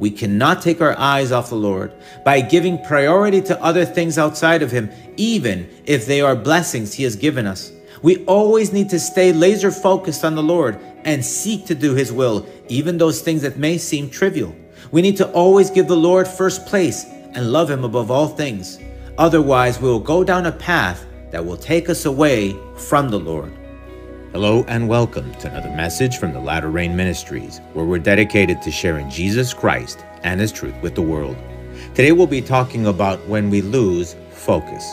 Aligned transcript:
we 0.00 0.10
cannot 0.10 0.62
take 0.62 0.80
our 0.80 0.98
eyes 0.98 1.30
off 1.30 1.50
the 1.50 1.56
Lord 1.56 1.92
by 2.24 2.40
giving 2.40 2.82
priority 2.82 3.42
to 3.42 3.62
other 3.62 3.84
things 3.84 4.16
outside 4.16 4.62
of 4.62 4.70
Him, 4.70 4.90
even 5.18 5.68
if 5.84 6.06
they 6.06 6.22
are 6.22 6.34
blessings 6.34 6.94
He 6.94 7.02
has 7.02 7.16
given 7.16 7.46
us. 7.46 7.70
We 8.02 8.24
always 8.24 8.72
need 8.72 8.88
to 8.88 8.98
stay 8.98 9.30
laser 9.30 9.70
focused 9.70 10.24
on 10.24 10.34
the 10.34 10.42
Lord 10.42 10.80
and 11.04 11.22
seek 11.22 11.66
to 11.66 11.74
do 11.74 11.94
His 11.94 12.10
will, 12.10 12.46
even 12.68 12.96
those 12.96 13.20
things 13.20 13.42
that 13.42 13.58
may 13.58 13.76
seem 13.76 14.08
trivial. 14.08 14.56
We 14.90 15.02
need 15.02 15.18
to 15.18 15.30
always 15.32 15.68
give 15.68 15.86
the 15.86 15.96
Lord 15.96 16.26
first 16.26 16.64
place 16.64 17.04
and 17.04 17.52
love 17.52 17.70
Him 17.70 17.84
above 17.84 18.10
all 18.10 18.28
things. 18.28 18.78
Otherwise, 19.18 19.82
we 19.82 19.88
will 19.90 20.00
go 20.00 20.24
down 20.24 20.46
a 20.46 20.52
path 20.52 21.04
that 21.30 21.44
will 21.44 21.58
take 21.58 21.90
us 21.90 22.06
away 22.06 22.56
from 22.74 23.10
the 23.10 23.20
Lord. 23.20 23.52
Hello 24.32 24.64
and 24.68 24.86
welcome 24.88 25.34
to 25.34 25.50
another 25.50 25.70
message 25.70 26.18
from 26.18 26.32
the 26.32 26.38
Latter 26.38 26.70
Rain 26.70 26.94
Ministries, 26.94 27.58
where 27.72 27.84
we're 27.84 27.98
dedicated 27.98 28.62
to 28.62 28.70
sharing 28.70 29.10
Jesus 29.10 29.52
Christ 29.52 30.04
and 30.22 30.40
His 30.40 30.52
truth 30.52 30.80
with 30.82 30.94
the 30.94 31.02
world. 31.02 31.36
Today 31.96 32.12
we'll 32.12 32.28
be 32.28 32.40
talking 32.40 32.86
about 32.86 33.18
when 33.26 33.50
we 33.50 33.60
lose 33.60 34.14
focus. 34.30 34.88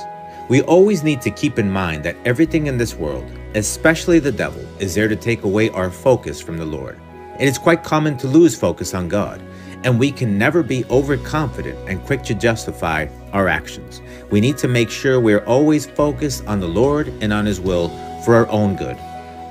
We 0.49 0.63
always 0.63 1.03
need 1.03 1.21
to 1.21 1.29
keep 1.29 1.59
in 1.59 1.69
mind 1.69 2.03
that 2.03 2.15
everything 2.25 2.65
in 2.65 2.79
this 2.79 2.95
world, 2.95 3.31
especially 3.53 4.17
the 4.17 4.31
devil, 4.31 4.65
is 4.79 4.95
there 4.95 5.07
to 5.07 5.15
take 5.15 5.43
away 5.43 5.69
our 5.69 5.91
focus 5.91 6.41
from 6.41 6.57
the 6.57 6.65
Lord. 6.65 6.99
It 7.39 7.47
is 7.47 7.59
quite 7.59 7.83
common 7.83 8.17
to 8.17 8.27
lose 8.27 8.59
focus 8.59 8.95
on 8.95 9.07
God, 9.07 9.39
and 9.83 9.99
we 9.99 10.11
can 10.11 10.39
never 10.39 10.63
be 10.63 10.83
overconfident 10.85 11.77
and 11.87 12.03
quick 12.07 12.23
to 12.23 12.33
justify 12.33 13.05
our 13.33 13.47
actions. 13.47 14.01
We 14.31 14.41
need 14.41 14.57
to 14.57 14.67
make 14.67 14.89
sure 14.89 15.19
we're 15.19 15.45
always 15.45 15.85
focused 15.85 16.43
on 16.47 16.59
the 16.59 16.67
Lord 16.67 17.09
and 17.21 17.31
on 17.31 17.45
His 17.45 17.61
will 17.61 17.89
for 18.25 18.33
our 18.33 18.47
own 18.47 18.75
good. 18.75 18.97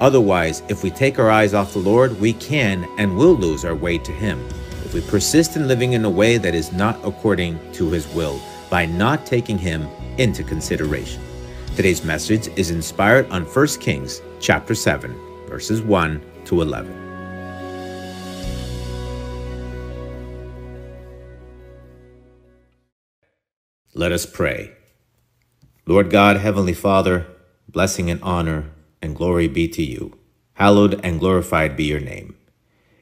Otherwise, 0.01 0.63
if 0.69 0.83
we 0.83 0.91
take 0.91 1.19
our 1.19 1.31
eyes 1.31 1.55
off 1.55 1.73
the 1.73 1.79
Lord, 1.79 2.21
we 2.21 2.35
can 2.35 2.87
and 2.99 3.17
will 3.17 3.35
lose 3.35 3.65
our 3.65 3.75
way 3.75 3.97
to 3.99 4.13
Him 4.13 4.45
if 4.85 4.93
we 4.93 5.01
persist 5.01 5.57
in 5.57 5.67
living 5.67 5.95
in 5.95 6.05
a 6.05 6.11
way 6.11 6.37
that 6.37 6.55
is 6.55 6.73
not 6.73 6.99
according 7.03 7.59
to 7.73 7.91
His 7.91 8.07
will 8.09 8.41
by 8.69 8.85
not 8.85 9.25
taking 9.25 9.57
Him 9.57 9.89
into 10.19 10.45
consideration. 10.45 11.23
Today's 11.77 12.05
message 12.05 12.49
is 12.57 12.71
inspired 12.71 13.29
on 13.31 13.45
1 13.45 13.67
Kings 13.81 14.21
chapter 14.39 14.75
7, 14.75 15.15
verses 15.49 15.81
1 15.81 16.21
to 16.45 16.61
11. 16.61 17.03
Let 23.95 24.13
us 24.13 24.27
pray. 24.27 24.73
Lord 25.87 26.11
God, 26.11 26.37
Heavenly 26.37 26.75
Father, 26.75 27.27
blessing 27.69 28.11
and 28.11 28.23
honor 28.23 28.71
and 29.01 29.17
glory 29.17 29.49
be 29.49 29.69
to 29.69 29.83
you. 29.83 30.19
Hallowed 30.55 31.01
and 31.05 31.21
glorified 31.21 31.77
be 31.77 31.85
your 31.85 32.01
name. 32.01 32.37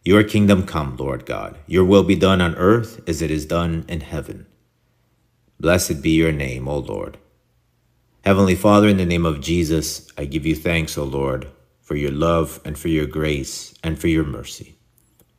Your 0.04 0.22
kingdom 0.22 0.66
come, 0.66 0.96
Lord 0.96 1.24
God. 1.24 1.58
Your 1.66 1.84
will 1.84 2.02
be 2.02 2.16
done 2.16 2.40
on 2.40 2.54
earth 2.56 3.00
as 3.08 3.22
it 3.22 3.30
is 3.30 3.46
done 3.46 3.84
in 3.88 4.00
heaven. 4.00 4.46
Blessed 5.58 6.02
be 6.02 6.10
your 6.10 6.32
name, 6.32 6.68
O 6.68 6.78
Lord. 6.78 7.16
Heavenly 8.22 8.54
Father, 8.54 8.88
in 8.88 8.96
the 8.96 9.06
name 9.06 9.24
of 9.24 9.40
Jesus, 9.40 10.06
I 10.18 10.24
give 10.24 10.44
you 10.44 10.54
thanks, 10.54 10.98
O 10.98 11.04
Lord, 11.04 11.46
for 11.80 11.94
your 11.94 12.10
love 12.10 12.60
and 12.64 12.78
for 12.78 12.88
your 12.88 13.06
grace 13.06 13.74
and 13.82 13.98
for 13.98 14.08
your 14.08 14.24
mercy. 14.24 14.76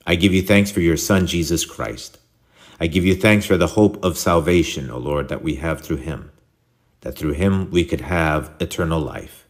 I 0.08 0.16
give 0.16 0.34
you 0.34 0.42
thanks 0.42 0.72
for 0.72 0.82
your 0.82 0.98
Son, 0.98 1.28
Jesus 1.28 1.66
Christ. 1.66 2.18
I 2.80 2.88
give 2.88 3.06
you 3.06 3.16
thanks 3.16 3.46
for 3.46 3.58
the 3.58 3.68
hope 3.68 4.04
of 4.04 4.18
salvation, 4.18 4.90
O 4.90 4.98
Lord, 4.98 5.30
that 5.30 5.44
we 5.44 5.56
have 5.56 5.82
through 5.82 5.98
him, 5.98 6.32
that 7.02 7.18
through 7.18 7.34
him 7.34 7.72
we 7.72 7.86
could 7.86 8.02
have 8.02 8.52
eternal 8.60 9.00
life. 9.00 9.45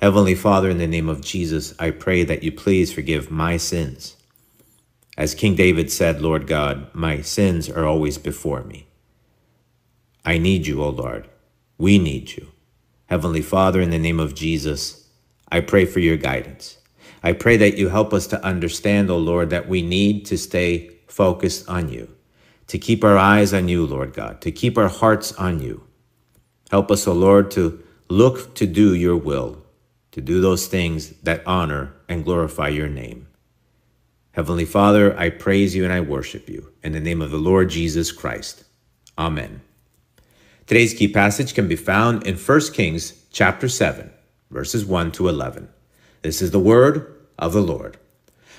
Heavenly 0.00 0.34
Father, 0.34 0.68
in 0.68 0.76
the 0.76 0.86
name 0.86 1.08
of 1.08 1.22
Jesus, 1.22 1.74
I 1.78 1.90
pray 1.90 2.22
that 2.24 2.42
you 2.42 2.52
please 2.52 2.92
forgive 2.92 3.30
my 3.30 3.56
sins. 3.56 4.16
As 5.16 5.34
King 5.34 5.54
David 5.54 5.90
said, 5.90 6.20
Lord 6.20 6.46
God, 6.46 6.94
my 6.94 7.22
sins 7.22 7.70
are 7.70 7.86
always 7.86 8.18
before 8.18 8.62
me. 8.62 8.86
I 10.22 10.36
need 10.36 10.66
you, 10.66 10.82
O 10.82 10.90
Lord. 10.90 11.28
We 11.78 11.98
need 11.98 12.36
you. 12.36 12.48
Heavenly 13.06 13.40
Father, 13.40 13.80
in 13.80 13.88
the 13.88 13.98
name 13.98 14.20
of 14.20 14.34
Jesus, 14.34 15.08
I 15.50 15.60
pray 15.60 15.86
for 15.86 16.00
your 16.00 16.18
guidance. 16.18 16.76
I 17.22 17.32
pray 17.32 17.56
that 17.56 17.78
you 17.78 17.88
help 17.88 18.12
us 18.12 18.26
to 18.28 18.44
understand, 18.44 19.10
O 19.10 19.16
Lord, 19.16 19.48
that 19.48 19.68
we 19.68 19.80
need 19.80 20.26
to 20.26 20.36
stay 20.36 20.90
focused 21.06 21.66
on 21.70 21.88
you, 21.88 22.14
to 22.66 22.78
keep 22.78 23.02
our 23.02 23.16
eyes 23.16 23.54
on 23.54 23.68
you, 23.68 23.86
Lord 23.86 24.12
God, 24.12 24.42
to 24.42 24.52
keep 24.52 24.76
our 24.76 24.88
hearts 24.88 25.32
on 25.32 25.60
you. 25.62 25.86
Help 26.70 26.90
us, 26.90 27.06
O 27.06 27.14
Lord, 27.14 27.50
to 27.52 27.82
look 28.10 28.54
to 28.56 28.66
do 28.66 28.92
your 28.92 29.16
will 29.16 29.62
to 30.16 30.22
do 30.22 30.40
those 30.40 30.66
things 30.66 31.10
that 31.24 31.46
honor 31.46 31.92
and 32.08 32.24
glorify 32.24 32.68
your 32.68 32.88
name. 32.88 33.26
Heavenly 34.32 34.64
Father, 34.64 35.14
I 35.18 35.28
praise 35.28 35.76
you 35.76 35.84
and 35.84 35.92
I 35.92 36.00
worship 36.00 36.48
you. 36.48 36.72
In 36.82 36.92
the 36.92 37.00
name 37.00 37.20
of 37.20 37.30
the 37.30 37.36
Lord 37.36 37.68
Jesus 37.68 38.12
Christ. 38.12 38.64
Amen. 39.18 39.60
Today's 40.66 40.94
key 40.94 41.08
passage 41.08 41.52
can 41.52 41.68
be 41.68 41.76
found 41.76 42.26
in 42.26 42.38
1 42.38 42.60
Kings 42.72 43.26
chapter 43.30 43.68
7, 43.68 44.10
verses 44.50 44.86
1 44.86 45.12
to 45.12 45.28
11. 45.28 45.68
This 46.22 46.40
is 46.40 46.50
the 46.50 46.58
word 46.58 47.14
of 47.38 47.52
the 47.52 47.60
Lord. 47.60 47.98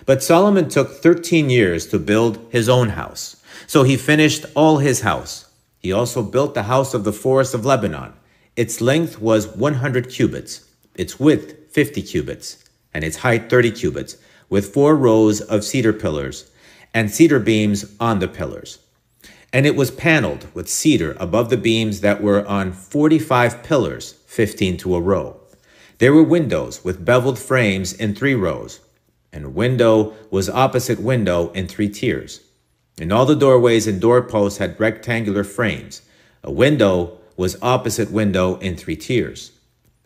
But 0.06 0.22
Solomon 0.22 0.70
took 0.70 1.02
13 1.02 1.50
years 1.50 1.88
to 1.88 1.98
build 1.98 2.38
his 2.52 2.70
own 2.70 2.90
house. 2.90 3.42
So 3.66 3.82
he 3.82 3.98
finished 3.98 4.46
all 4.54 4.78
his 4.78 5.02
house. 5.02 5.52
He 5.80 5.92
also 5.92 6.22
built 6.22 6.54
the 6.54 6.64
house 6.64 6.94
of 6.94 7.04
the 7.04 7.12
forest 7.12 7.56
of 7.56 7.66
Lebanon. 7.66 8.14
Its 8.56 8.80
length 8.80 9.20
was 9.20 9.48
100 9.48 10.12
cubits 10.12 10.67
its 10.98 11.20
width 11.20 11.72
50 11.72 12.02
cubits, 12.02 12.64
and 12.94 13.04
its 13.04 13.18
height 13.18 13.50
30 13.50 13.72
cubits, 13.72 14.18
with 14.50 14.74
four 14.74 14.96
rows 14.96 15.42
of 15.42 15.64
cedar 15.64 15.94
pillars 15.94 16.50
and 16.94 17.12
cedar 17.12 17.40
beams 17.40 17.94
on 18.00 18.20
the 18.20 18.28
pillars. 18.28 18.80
And 19.54 19.66
it 19.66 19.76
was 19.76 19.92
paneled 19.92 20.48
with 20.54 20.70
cedar 20.70 21.16
above 21.20 21.50
the 21.50 21.58
beams 21.58 22.02
that 22.02 22.22
were 22.22 22.46
on 22.48 22.72
45 22.72 23.64
pillars, 23.64 24.14
15 24.26 24.78
to 24.78 24.96
a 24.96 25.02
row. 25.02 25.40
There 26.00 26.14
were 26.14 26.24
windows 26.24 26.84
with 26.84 27.06
beveled 27.06 27.40
frames 27.40 27.94
in 27.94 28.14
three 28.14 28.36
rows, 28.36 28.80
and 29.32 29.56
window 29.56 30.16
was 30.32 30.50
opposite 30.50 31.00
window 31.00 31.52
in 31.52 31.68
three 31.68 31.90
tiers. 31.90 32.42
And 33.00 33.12
all 33.12 33.26
the 33.26 33.36
doorways 33.36 33.88
and 33.88 34.02
doorposts 34.02 34.58
had 34.58 34.80
rectangular 34.80 35.44
frames. 35.44 36.02
A 36.44 36.52
window 36.52 37.20
was 37.36 37.58
opposite 37.62 38.12
window 38.12 38.56
in 38.58 38.76
three 38.76 38.96
tiers. 38.96 39.52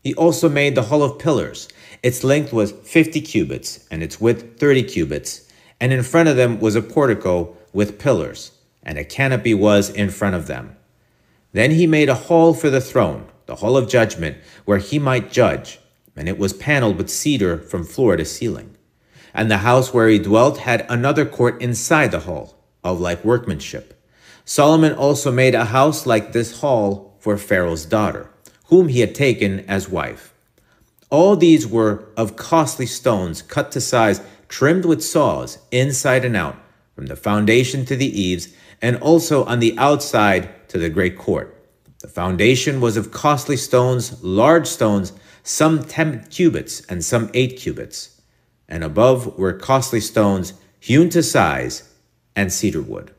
He 0.01 0.16
also 0.16 0.50
made 0.50 0.73
the 0.73 0.84
hall 0.84 1.03
of 1.03 1.19
pillars. 1.19 1.67
Its 2.01 2.23
length 2.23 2.51
was 2.51 2.72
50 2.72 3.22
cubits, 3.22 3.85
and 3.91 4.01
its 4.01 4.19
width 4.19 4.59
30 4.59 4.84
cubits, 4.84 5.47
and 5.79 5.94
in 5.94 6.01
front 6.01 6.28
of 6.28 6.35
them 6.35 6.59
was 6.59 6.75
a 6.75 6.81
portico 6.81 7.56
with 7.72 8.00
pillars, 8.00 8.51
and 8.81 8.97
a 8.97 9.06
canopy 9.06 9.53
was 9.53 9.90
in 9.91 10.09
front 10.09 10.35
of 10.35 10.47
them. 10.47 10.75
Then 11.53 11.72
he 11.72 11.85
made 11.85 12.09
a 12.09 12.16
hall 12.16 12.53
for 12.53 12.69
the 12.72 12.81
throne, 12.81 13.28
the 13.45 13.57
hall 13.57 13.78
of 13.78 13.90
judgment, 13.90 14.38
where 14.66 14.79
he 14.79 14.97
might 14.97 15.31
judge, 15.31 15.79
and 16.16 16.28
it 16.28 16.40
was 16.40 16.53
paneled 16.53 16.97
with 16.97 17.09
cedar 17.09 17.59
from 17.59 17.84
floor 17.84 18.17
to 18.17 18.25
ceiling. 18.25 18.75
And 19.34 19.51
the 19.51 19.59
house 19.59 19.94
where 19.94 20.07
he 20.07 20.17
dwelt 20.17 20.59
had 20.59 20.85
another 20.90 21.25
court 21.25 21.61
inside 21.61 22.11
the 22.11 22.22
hall, 22.22 22.57
of 22.84 23.00
like 23.00 23.23
workmanship. 23.23 24.03
Solomon 24.45 24.94
also 24.94 25.31
made 25.31 25.53
a 25.53 25.66
house 25.66 26.07
like 26.07 26.31
this 26.31 26.61
hall 26.61 27.16
for 27.19 27.38
Pharaoh's 27.38 27.85
daughter 27.85 28.31
whom 28.72 28.88
he 28.88 29.02
had 29.02 29.14
taken 29.14 29.59
as 29.70 29.90
wife. 29.90 30.34
All 31.09 31.36
these 31.36 31.68
were 31.68 32.08
of 32.16 32.38
costly 32.38 32.86
stones, 32.86 33.42
cut 33.42 33.70
to 33.74 33.82
size, 33.82 34.22
trimmed 34.48 34.86
with 34.86 35.04
saws, 35.04 35.59
inside 35.72 36.24
and 36.24 36.38
out, 36.38 36.56
from 36.96 37.08
the 37.08 37.18
foundation 37.18 37.86
to 37.86 37.98
the 37.98 38.20
eaves, 38.20 38.48
and 38.82 38.96
also 38.98 39.44
on 39.44 39.59
the 39.59 39.78
outside 39.78 40.70
to 40.70 40.78
the 40.78 40.90
great 40.90 41.18
court. 41.18 41.54
The 42.00 42.08
foundation 42.08 42.80
was 42.80 42.96
of 42.96 43.12
costly 43.12 43.58
stones, 43.58 44.23
large 44.23 44.68
stones, 44.68 45.12
some 45.44 45.84
ten 45.84 46.24
cubits 46.29 46.79
and 46.85 47.03
some 47.03 47.29
eight 47.34 47.58
cubits. 47.58 48.22
And 48.70 48.85
above 48.85 49.38
were 49.38 49.52
costly 49.52 50.00
stones, 50.00 50.53
hewn 50.79 51.09
to 51.09 51.22
size, 51.22 51.94
and 52.38 52.53
cedar 52.53 52.82
wood. 52.82 53.14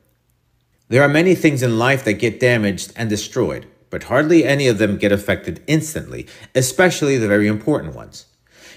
There 0.88 1.02
are 1.02 1.08
many 1.08 1.34
things 1.34 1.62
in 1.62 1.78
life 1.78 2.04
that 2.04 2.14
get 2.14 2.40
damaged 2.40 2.94
and 2.96 3.10
destroyed 3.10 3.66
but 3.92 4.04
hardly 4.04 4.42
any 4.42 4.66
of 4.68 4.78
them 4.78 4.96
get 4.96 5.12
affected 5.12 5.62
instantly, 5.66 6.26
especially 6.54 7.18
the 7.18 7.28
very 7.28 7.46
important 7.46 7.94
ones. 7.94 8.24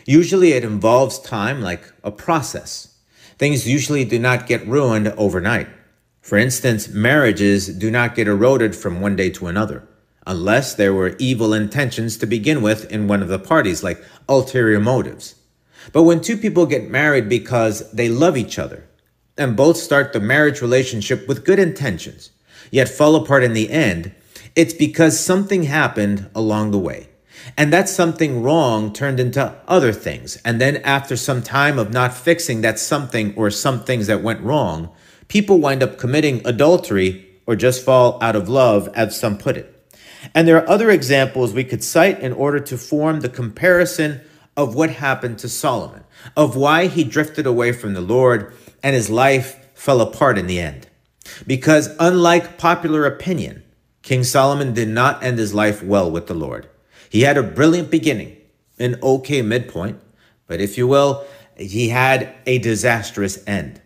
Usually 0.05 0.51
it 0.51 0.65
involves 0.65 1.17
time 1.19 1.61
like 1.61 1.85
a 2.03 2.11
process. 2.11 2.97
Things 3.37 3.65
usually 3.65 4.03
do 4.03 4.19
not 4.19 4.45
get 4.45 4.67
ruined 4.67 5.07
overnight. 5.17 5.69
For 6.21 6.37
instance, 6.37 6.89
marriages 6.89 7.67
do 7.69 7.89
not 7.89 8.13
get 8.13 8.27
eroded 8.27 8.75
from 8.75 8.99
one 8.99 9.15
day 9.15 9.29
to 9.29 9.47
another, 9.47 9.87
unless 10.27 10.75
there 10.75 10.93
were 10.93 11.15
evil 11.17 11.53
intentions 11.53 12.17
to 12.17 12.25
begin 12.25 12.61
with 12.61 12.91
in 12.91 13.07
one 13.07 13.21
of 13.21 13.29
the 13.29 13.39
parties, 13.39 13.83
like 13.83 14.03
ulterior 14.27 14.81
motives. 14.81 15.35
But 15.93 16.03
when 16.03 16.19
two 16.19 16.35
people 16.35 16.65
get 16.65 16.89
married 16.89 17.29
because 17.29 17.89
they 17.91 18.09
love 18.09 18.35
each 18.35 18.59
other, 18.59 18.89
and 19.37 19.55
both 19.55 19.77
start 19.77 20.11
the 20.11 20.19
marriage 20.19 20.61
relationship 20.61 21.25
with 21.25 21.45
good 21.45 21.59
intentions, 21.59 22.31
yet 22.69 22.89
fall 22.89 23.15
apart 23.15 23.45
in 23.45 23.53
the 23.53 23.69
end, 23.69 24.13
it's 24.55 24.73
because 24.73 25.19
something 25.19 25.63
happened 25.63 26.29
along 26.33 26.71
the 26.71 26.79
way. 26.79 27.09
And 27.57 27.71
that 27.71 27.87
something 27.87 28.41
wrong 28.41 28.91
turned 28.91 29.19
into 29.19 29.55
other 29.67 29.91
things. 29.91 30.37
And 30.43 30.59
then 30.59 30.77
after 30.77 31.15
some 31.15 31.43
time 31.43 31.77
of 31.77 31.91
not 31.91 32.13
fixing 32.13 32.61
that 32.61 32.79
something 32.79 33.35
or 33.35 33.51
some 33.51 33.83
things 33.83 34.07
that 34.07 34.23
went 34.23 34.41
wrong, 34.41 34.91
People 35.27 35.59
wind 35.59 35.81
up 35.81 35.97
committing 35.97 36.45
adultery 36.45 37.25
or 37.47 37.55
just 37.55 37.83
fall 37.83 38.17
out 38.21 38.35
of 38.35 38.49
love, 38.49 38.89
as 38.95 39.19
some 39.19 39.37
put 39.37 39.57
it. 39.57 39.71
And 40.33 40.47
there 40.47 40.57
are 40.57 40.69
other 40.69 40.89
examples 40.89 41.53
we 41.53 41.63
could 41.63 41.83
cite 41.83 42.19
in 42.19 42.33
order 42.33 42.59
to 42.59 42.77
form 42.77 43.19
the 43.19 43.29
comparison 43.29 44.21
of 44.57 44.73
what 44.73 44.89
happened 44.89 45.37
to 45.39 45.49
Solomon, 45.49 46.03
of 46.35 46.55
why 46.55 46.87
he 46.87 47.03
drifted 47.03 47.45
away 47.45 47.71
from 47.71 47.93
the 47.93 48.01
Lord 48.01 48.53
and 48.81 48.95
his 48.95 49.09
life 49.09 49.59
fell 49.75 50.01
apart 50.01 50.37
in 50.37 50.47
the 50.47 50.59
end. 50.59 50.87
Because 51.45 51.95
unlike 51.99 52.57
popular 52.57 53.05
opinion, 53.05 53.63
King 54.05 54.23
Solomon 54.23 54.75
did 54.75 54.87
not 54.87 55.23
end 55.23 55.39
his 55.39 55.55
life 55.55 55.81
well 55.81 56.11
with 56.11 56.27
the 56.27 56.35
Lord. 56.35 56.69
He 57.09 57.21
had 57.21 57.39
a 57.39 57.43
brilliant 57.43 57.89
beginning, 57.89 58.37
an 58.77 58.99
okay 59.01 59.41
midpoint, 59.41 59.99
but 60.45 60.61
if 60.61 60.77
you 60.77 60.85
will, 60.85 61.25
he 61.57 61.89
had 61.89 62.35
a 62.45 62.59
disastrous 62.59 63.43
end. 63.47 63.81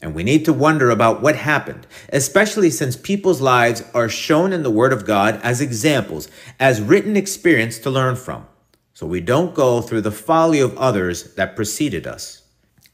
And 0.00 0.14
we 0.14 0.22
need 0.22 0.46
to 0.46 0.54
wonder 0.54 0.88
about 0.88 1.20
what 1.20 1.36
happened, 1.36 1.86
especially 2.10 2.70
since 2.70 2.96
people's 2.96 3.42
lives 3.42 3.82
are 3.92 4.08
shown 4.08 4.54
in 4.54 4.62
the 4.62 4.70
Word 4.70 4.94
of 4.94 5.04
God 5.04 5.38
as 5.42 5.60
examples, 5.60 6.30
as 6.58 6.80
written 6.80 7.14
experience 7.14 7.78
to 7.80 7.90
learn 7.90 8.16
from. 8.16 8.46
So 8.94 9.06
we 9.06 9.20
don't 9.20 9.54
go 9.54 9.82
through 9.82 10.00
the 10.00 10.10
folly 10.10 10.60
of 10.60 10.74
others 10.78 11.34
that 11.34 11.54
preceded 11.54 12.06
us. 12.06 12.44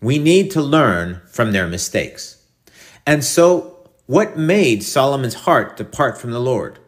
We 0.00 0.18
need 0.18 0.50
to 0.50 0.62
learn 0.62 1.22
from 1.28 1.52
their 1.52 1.68
mistakes. 1.68 2.44
And 3.06 3.22
so, 3.22 3.75
what 4.06 4.38
made 4.38 4.84
Solomon's 4.84 5.34
heart 5.34 5.76
depart 5.76 6.16
from 6.16 6.30
the 6.30 6.40
Lord? 6.40 6.78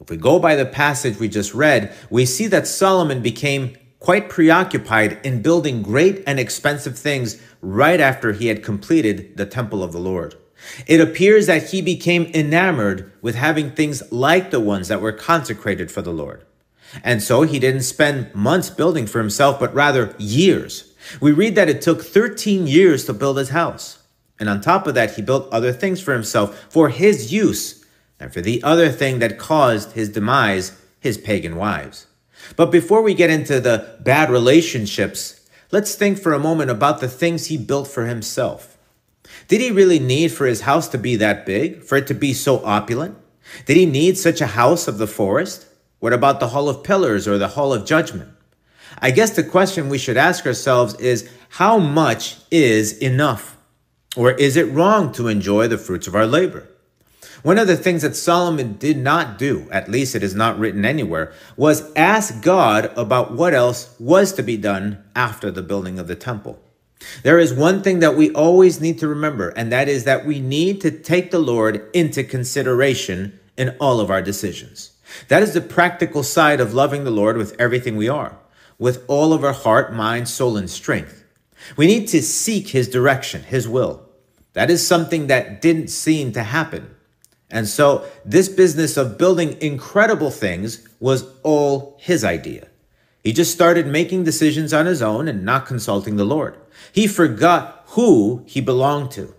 If 0.00 0.10
we 0.10 0.16
go 0.16 0.38
by 0.38 0.54
the 0.54 0.64
passage 0.64 1.18
we 1.18 1.28
just 1.28 1.54
read, 1.54 1.92
we 2.08 2.24
see 2.24 2.46
that 2.48 2.66
Solomon 2.66 3.20
became 3.20 3.76
quite 3.98 4.28
preoccupied 4.28 5.18
in 5.24 5.42
building 5.42 5.82
great 5.82 6.22
and 6.26 6.38
expensive 6.38 6.98
things 6.98 7.40
right 7.60 8.00
after 8.00 8.32
he 8.32 8.46
had 8.46 8.62
completed 8.62 9.36
the 9.36 9.46
temple 9.46 9.82
of 9.82 9.92
the 9.92 9.98
Lord. 9.98 10.36
It 10.86 11.00
appears 11.00 11.46
that 11.46 11.70
he 11.70 11.82
became 11.82 12.30
enamored 12.34 13.12
with 13.20 13.34
having 13.34 13.70
things 13.72 14.12
like 14.12 14.50
the 14.50 14.60
ones 14.60 14.88
that 14.88 15.00
were 15.00 15.12
consecrated 15.12 15.90
for 15.90 16.02
the 16.02 16.12
Lord. 16.12 16.44
And 17.02 17.22
so 17.22 17.42
he 17.42 17.58
didn't 17.58 17.82
spend 17.82 18.34
months 18.34 18.70
building 18.70 19.06
for 19.06 19.18
himself, 19.18 19.58
but 19.58 19.74
rather 19.74 20.14
years. 20.18 20.92
We 21.20 21.32
read 21.32 21.56
that 21.56 21.68
it 21.68 21.82
took 21.82 22.02
13 22.02 22.66
years 22.66 23.04
to 23.06 23.12
build 23.12 23.38
his 23.38 23.48
house. 23.48 24.01
And 24.42 24.50
on 24.50 24.60
top 24.60 24.88
of 24.88 24.94
that, 24.96 25.14
he 25.14 25.22
built 25.22 25.48
other 25.52 25.72
things 25.72 26.00
for 26.00 26.12
himself 26.12 26.66
for 26.68 26.88
his 26.88 27.32
use 27.32 27.86
and 28.18 28.34
for 28.34 28.40
the 28.40 28.60
other 28.64 28.88
thing 28.88 29.20
that 29.20 29.38
caused 29.38 29.92
his 29.92 30.08
demise, 30.08 30.76
his 30.98 31.16
pagan 31.16 31.54
wives. 31.54 32.08
But 32.56 32.72
before 32.72 33.02
we 33.02 33.14
get 33.14 33.30
into 33.30 33.60
the 33.60 33.96
bad 34.00 34.30
relationships, 34.30 35.48
let's 35.70 35.94
think 35.94 36.18
for 36.18 36.32
a 36.32 36.40
moment 36.40 36.72
about 36.72 36.98
the 36.98 37.08
things 37.08 37.46
he 37.46 37.56
built 37.56 37.86
for 37.86 38.06
himself. 38.06 38.76
Did 39.46 39.60
he 39.60 39.70
really 39.70 40.00
need 40.00 40.32
for 40.32 40.46
his 40.46 40.62
house 40.62 40.88
to 40.88 40.98
be 40.98 41.14
that 41.14 41.46
big, 41.46 41.84
for 41.84 41.96
it 41.96 42.08
to 42.08 42.14
be 42.14 42.34
so 42.34 42.64
opulent? 42.64 43.16
Did 43.66 43.76
he 43.76 43.86
need 43.86 44.18
such 44.18 44.40
a 44.40 44.58
house 44.58 44.88
of 44.88 44.98
the 44.98 45.06
forest? 45.06 45.66
What 46.00 46.12
about 46.12 46.40
the 46.40 46.48
Hall 46.48 46.68
of 46.68 46.82
Pillars 46.82 47.28
or 47.28 47.38
the 47.38 47.54
Hall 47.54 47.72
of 47.72 47.86
Judgment? 47.86 48.32
I 48.98 49.12
guess 49.12 49.36
the 49.36 49.44
question 49.44 49.88
we 49.88 49.98
should 49.98 50.16
ask 50.16 50.44
ourselves 50.46 50.94
is 50.94 51.30
how 51.48 51.78
much 51.78 52.38
is 52.50 52.98
enough? 52.98 53.56
Or 54.14 54.32
is 54.32 54.56
it 54.56 54.70
wrong 54.72 55.12
to 55.12 55.28
enjoy 55.28 55.68
the 55.68 55.78
fruits 55.78 56.06
of 56.06 56.14
our 56.14 56.26
labor? 56.26 56.68
One 57.42 57.58
of 57.58 57.66
the 57.66 57.76
things 57.76 58.02
that 58.02 58.14
Solomon 58.14 58.74
did 58.74 58.96
not 58.98 59.38
do, 59.38 59.66
at 59.72 59.90
least 59.90 60.14
it 60.14 60.22
is 60.22 60.34
not 60.34 60.58
written 60.58 60.84
anywhere, 60.84 61.32
was 61.56 61.92
ask 61.96 62.42
God 62.42 62.92
about 62.96 63.32
what 63.32 63.52
else 63.52 63.96
was 63.98 64.32
to 64.34 64.42
be 64.42 64.56
done 64.56 65.02
after 65.16 65.50
the 65.50 65.62
building 65.62 65.98
of 65.98 66.06
the 66.06 66.14
temple. 66.14 66.62
There 67.24 67.40
is 67.40 67.52
one 67.52 67.82
thing 67.82 67.98
that 67.98 68.16
we 68.16 68.30
always 68.32 68.80
need 68.80 68.98
to 69.00 69.08
remember, 69.08 69.48
and 69.50 69.72
that 69.72 69.88
is 69.88 70.04
that 70.04 70.24
we 70.24 70.38
need 70.38 70.80
to 70.82 70.90
take 70.90 71.30
the 71.30 71.40
Lord 71.40 71.88
into 71.92 72.22
consideration 72.22 73.40
in 73.56 73.76
all 73.80 73.98
of 73.98 74.10
our 74.10 74.22
decisions. 74.22 74.92
That 75.28 75.42
is 75.42 75.52
the 75.52 75.60
practical 75.60 76.22
side 76.22 76.60
of 76.60 76.74
loving 76.74 77.02
the 77.02 77.10
Lord 77.10 77.36
with 77.36 77.60
everything 77.60 77.96
we 77.96 78.08
are, 78.08 78.38
with 78.78 79.04
all 79.08 79.32
of 79.32 79.42
our 79.42 79.52
heart, 79.52 79.92
mind, 79.92 80.28
soul, 80.28 80.56
and 80.56 80.70
strength. 80.70 81.21
We 81.76 81.86
need 81.86 82.08
to 82.08 82.22
seek 82.22 82.68
His 82.68 82.88
direction, 82.88 83.42
His 83.42 83.68
will. 83.68 84.02
That 84.52 84.70
is 84.70 84.86
something 84.86 85.28
that 85.28 85.62
didn't 85.62 85.88
seem 85.88 86.32
to 86.32 86.42
happen 86.42 86.94
and 87.52 87.68
so 87.68 88.06
this 88.24 88.48
business 88.48 88.96
of 88.96 89.18
building 89.18 89.60
incredible 89.60 90.30
things 90.30 90.88
was 90.98 91.26
all 91.42 91.98
his 92.00 92.24
idea. 92.24 92.66
He 93.22 93.32
just 93.34 93.52
started 93.52 93.86
making 93.86 94.24
decisions 94.24 94.72
on 94.72 94.86
his 94.86 95.02
own 95.02 95.28
and 95.28 95.44
not 95.44 95.66
consulting 95.66 96.16
the 96.16 96.24
Lord. 96.24 96.56
He 96.90 97.06
forgot 97.06 97.84
who 97.88 98.42
he 98.46 98.62
belonged 98.62 99.10
to. 99.12 99.34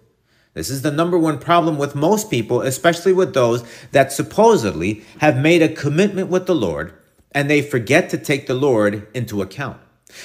This 0.53 0.69
is 0.69 0.83
the 0.83 0.91
number 0.91 1.17
one 1.17 1.39
problem 1.39 1.79
with 1.79 1.95
most 1.95 2.29
people, 2.29 2.61
especially 2.61 3.11
with 3.11 3.33
those 3.33 3.65
that 3.91 4.11
supposedly 4.11 5.03
have 5.17 5.35
made 5.35 5.63
a 5.63 5.73
commitment 5.73 6.29
with 6.29 6.45
the 6.45 6.55
Lord 6.55 6.93
and 7.31 7.49
they 7.49 7.63
forget 7.63 8.11
to 8.11 8.17
take 8.19 8.45
the 8.45 8.53
Lord 8.53 9.07
into 9.15 9.41
account. 9.41 9.79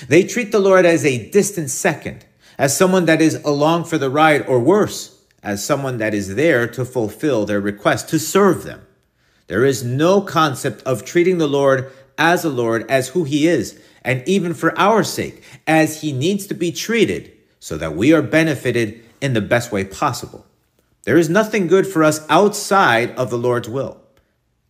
They 0.08 0.24
treat 0.24 0.52
the 0.52 0.58
Lord 0.58 0.86
as 0.86 1.04
a 1.04 1.30
distant 1.30 1.70
second, 1.70 2.24
as 2.58 2.76
someone 2.76 3.06
that 3.06 3.20
is 3.20 3.36
along 3.44 3.84
for 3.84 3.98
the 3.98 4.10
ride 4.10 4.46
or 4.46 4.58
worse, 4.58 5.22
as 5.42 5.64
someone 5.64 5.98
that 5.98 6.14
is 6.14 6.34
there 6.34 6.66
to 6.68 6.84
fulfill 6.84 7.46
their 7.46 7.60
request, 7.60 8.08
to 8.08 8.18
serve 8.18 8.64
them. 8.64 8.86
There 9.46 9.64
is 9.64 9.84
no 9.84 10.20
concept 10.20 10.82
of 10.82 11.04
treating 11.04 11.38
the 11.38 11.46
Lord 11.46 11.90
as 12.18 12.44
a 12.44 12.50
Lord, 12.50 12.84
as 12.90 13.08
who 13.08 13.24
he 13.24 13.46
is, 13.46 13.80
and 14.02 14.26
even 14.28 14.54
for 14.54 14.78
our 14.78 15.04
sake, 15.04 15.42
as 15.66 16.00
he 16.00 16.12
needs 16.12 16.46
to 16.48 16.54
be 16.54 16.72
treated 16.72 17.32
so 17.60 17.76
that 17.76 17.96
we 17.96 18.12
are 18.12 18.22
benefited 18.22 19.02
in 19.20 19.34
the 19.34 19.40
best 19.40 19.72
way 19.72 19.84
possible. 19.84 20.46
There 21.04 21.16
is 21.16 21.28
nothing 21.28 21.66
good 21.66 21.86
for 21.86 22.04
us 22.04 22.24
outside 22.28 23.10
of 23.12 23.30
the 23.30 23.38
Lord's 23.38 23.68
will. 23.68 24.00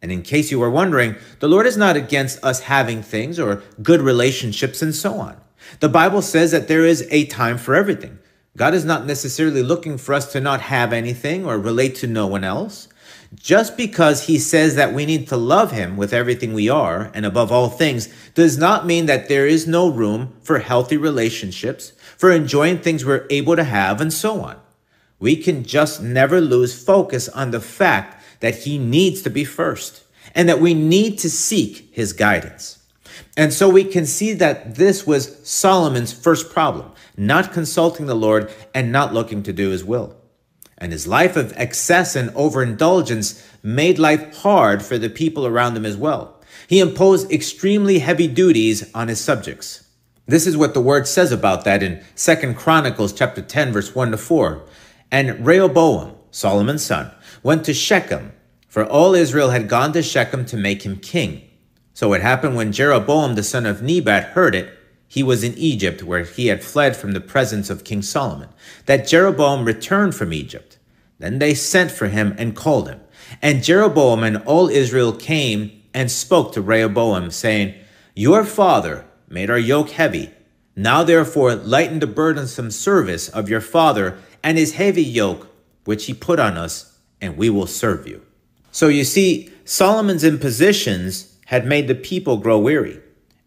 And 0.00 0.12
in 0.12 0.22
case 0.22 0.50
you 0.50 0.60
were 0.60 0.70
wondering, 0.70 1.16
the 1.40 1.48
Lord 1.48 1.66
is 1.66 1.76
not 1.76 1.96
against 1.96 2.42
us 2.44 2.60
having 2.60 3.02
things 3.02 3.38
or 3.38 3.62
good 3.82 4.00
relationships 4.00 4.80
and 4.80 4.94
so 4.94 5.14
on. 5.14 5.36
The 5.80 5.88
Bible 5.88 6.22
says 6.22 6.52
that 6.52 6.68
there 6.68 6.84
is 6.84 7.06
a 7.10 7.26
time 7.26 7.58
for 7.58 7.74
everything. 7.74 8.18
God 8.56 8.74
is 8.74 8.84
not 8.84 9.06
necessarily 9.06 9.62
looking 9.62 9.98
for 9.98 10.14
us 10.14 10.32
to 10.32 10.40
not 10.40 10.60
have 10.62 10.92
anything 10.92 11.44
or 11.44 11.58
relate 11.58 11.94
to 11.96 12.06
no 12.06 12.26
one 12.26 12.44
else. 12.44 12.88
Just 13.34 13.76
because 13.76 14.26
he 14.26 14.38
says 14.38 14.74
that 14.76 14.94
we 14.94 15.04
need 15.04 15.28
to 15.28 15.36
love 15.36 15.70
him 15.70 15.96
with 15.96 16.14
everything 16.14 16.54
we 16.54 16.68
are 16.68 17.10
and 17.14 17.26
above 17.26 17.52
all 17.52 17.68
things 17.68 18.08
does 18.34 18.56
not 18.56 18.86
mean 18.86 19.06
that 19.06 19.28
there 19.28 19.46
is 19.46 19.66
no 19.66 19.88
room 19.88 20.34
for 20.42 20.60
healthy 20.60 20.96
relationships, 20.96 21.92
for 22.16 22.32
enjoying 22.32 22.78
things 22.78 23.04
we're 23.04 23.26
able 23.28 23.54
to 23.54 23.64
have, 23.64 24.00
and 24.00 24.12
so 24.12 24.40
on. 24.40 24.56
We 25.18 25.36
can 25.36 25.62
just 25.64 26.00
never 26.00 26.40
lose 26.40 26.82
focus 26.82 27.28
on 27.28 27.50
the 27.50 27.60
fact 27.60 28.17
that 28.40 28.58
he 28.58 28.78
needs 28.78 29.22
to 29.22 29.30
be 29.30 29.44
first 29.44 30.02
and 30.34 30.48
that 30.48 30.60
we 30.60 30.74
need 30.74 31.18
to 31.18 31.30
seek 31.30 31.88
his 31.92 32.12
guidance. 32.12 32.78
And 33.36 33.52
so 33.52 33.68
we 33.68 33.84
can 33.84 34.06
see 34.06 34.32
that 34.34 34.76
this 34.76 35.06
was 35.06 35.38
Solomon's 35.48 36.12
first 36.12 36.52
problem, 36.52 36.92
not 37.16 37.52
consulting 37.52 38.06
the 38.06 38.14
Lord 38.14 38.52
and 38.74 38.92
not 38.92 39.14
looking 39.14 39.42
to 39.44 39.52
do 39.52 39.70
his 39.70 39.84
will. 39.84 40.16
And 40.76 40.92
his 40.92 41.08
life 41.08 41.36
of 41.36 41.52
excess 41.56 42.14
and 42.14 42.30
overindulgence 42.30 43.44
made 43.62 43.98
life 43.98 44.36
hard 44.38 44.82
for 44.82 44.98
the 44.98 45.10
people 45.10 45.46
around 45.46 45.76
him 45.76 45.86
as 45.86 45.96
well. 45.96 46.40
He 46.68 46.80
imposed 46.80 47.32
extremely 47.32 47.98
heavy 47.98 48.28
duties 48.28 48.92
on 48.94 49.08
his 49.08 49.20
subjects. 49.20 49.84
This 50.26 50.46
is 50.46 50.56
what 50.56 50.74
the 50.74 50.80
word 50.80 51.08
says 51.08 51.32
about 51.32 51.64
that 51.64 51.82
in 51.82 52.04
Second 52.14 52.56
Chronicles 52.56 53.12
chapter 53.12 53.40
10 53.40 53.72
verse 53.72 53.94
1 53.94 54.10
to 54.10 54.18
4. 54.18 54.62
And 55.10 55.44
Rehoboam, 55.46 56.17
Solomon's 56.30 56.84
son, 56.84 57.10
went 57.42 57.64
to 57.64 57.74
Shechem, 57.74 58.32
for 58.68 58.84
all 58.84 59.14
Israel 59.14 59.50
had 59.50 59.68
gone 59.68 59.92
to 59.92 60.02
Shechem 60.02 60.44
to 60.46 60.56
make 60.56 60.82
him 60.82 60.96
king. 60.96 61.42
So 61.94 62.12
it 62.12 62.22
happened 62.22 62.56
when 62.56 62.72
Jeroboam 62.72 63.34
the 63.34 63.42
son 63.42 63.66
of 63.66 63.82
Nebat 63.82 64.30
heard 64.30 64.54
it, 64.54 64.78
he 65.08 65.22
was 65.22 65.42
in 65.42 65.54
Egypt 65.56 66.02
where 66.02 66.22
he 66.22 66.48
had 66.48 66.62
fled 66.62 66.94
from 66.94 67.12
the 67.12 67.20
presence 67.20 67.70
of 67.70 67.82
King 67.82 68.02
Solomon, 68.02 68.50
that 68.84 69.08
Jeroboam 69.08 69.64
returned 69.64 70.14
from 70.14 70.32
Egypt. 70.32 70.78
Then 71.18 71.38
they 71.38 71.54
sent 71.54 71.90
for 71.90 72.08
him 72.08 72.34
and 72.38 72.54
called 72.54 72.88
him. 72.88 73.00
And 73.42 73.64
Jeroboam 73.64 74.22
and 74.22 74.36
all 74.38 74.68
Israel 74.68 75.12
came 75.12 75.82
and 75.94 76.10
spoke 76.10 76.52
to 76.52 76.62
Rehoboam, 76.62 77.30
saying, 77.30 77.74
Your 78.14 78.44
father 78.44 79.06
made 79.28 79.50
our 79.50 79.58
yoke 79.58 79.90
heavy. 79.90 80.30
Now 80.76 81.02
therefore 81.02 81.54
lighten 81.56 81.98
the 81.98 82.06
burdensome 82.06 82.70
service 82.70 83.28
of 83.28 83.48
your 83.48 83.60
father 83.60 84.18
and 84.44 84.56
his 84.56 84.74
heavy 84.74 85.02
yoke, 85.02 85.47
which 85.88 86.04
he 86.04 86.12
put 86.12 86.38
on 86.38 86.58
us, 86.58 86.98
and 87.18 87.38
we 87.38 87.48
will 87.48 87.66
serve 87.66 88.06
you. 88.06 88.20
So 88.70 88.88
you 88.88 89.04
see, 89.04 89.50
Solomon's 89.64 90.22
impositions 90.22 91.34
had 91.46 91.64
made 91.64 91.88
the 91.88 91.94
people 91.94 92.36
grow 92.36 92.58
weary. 92.58 93.00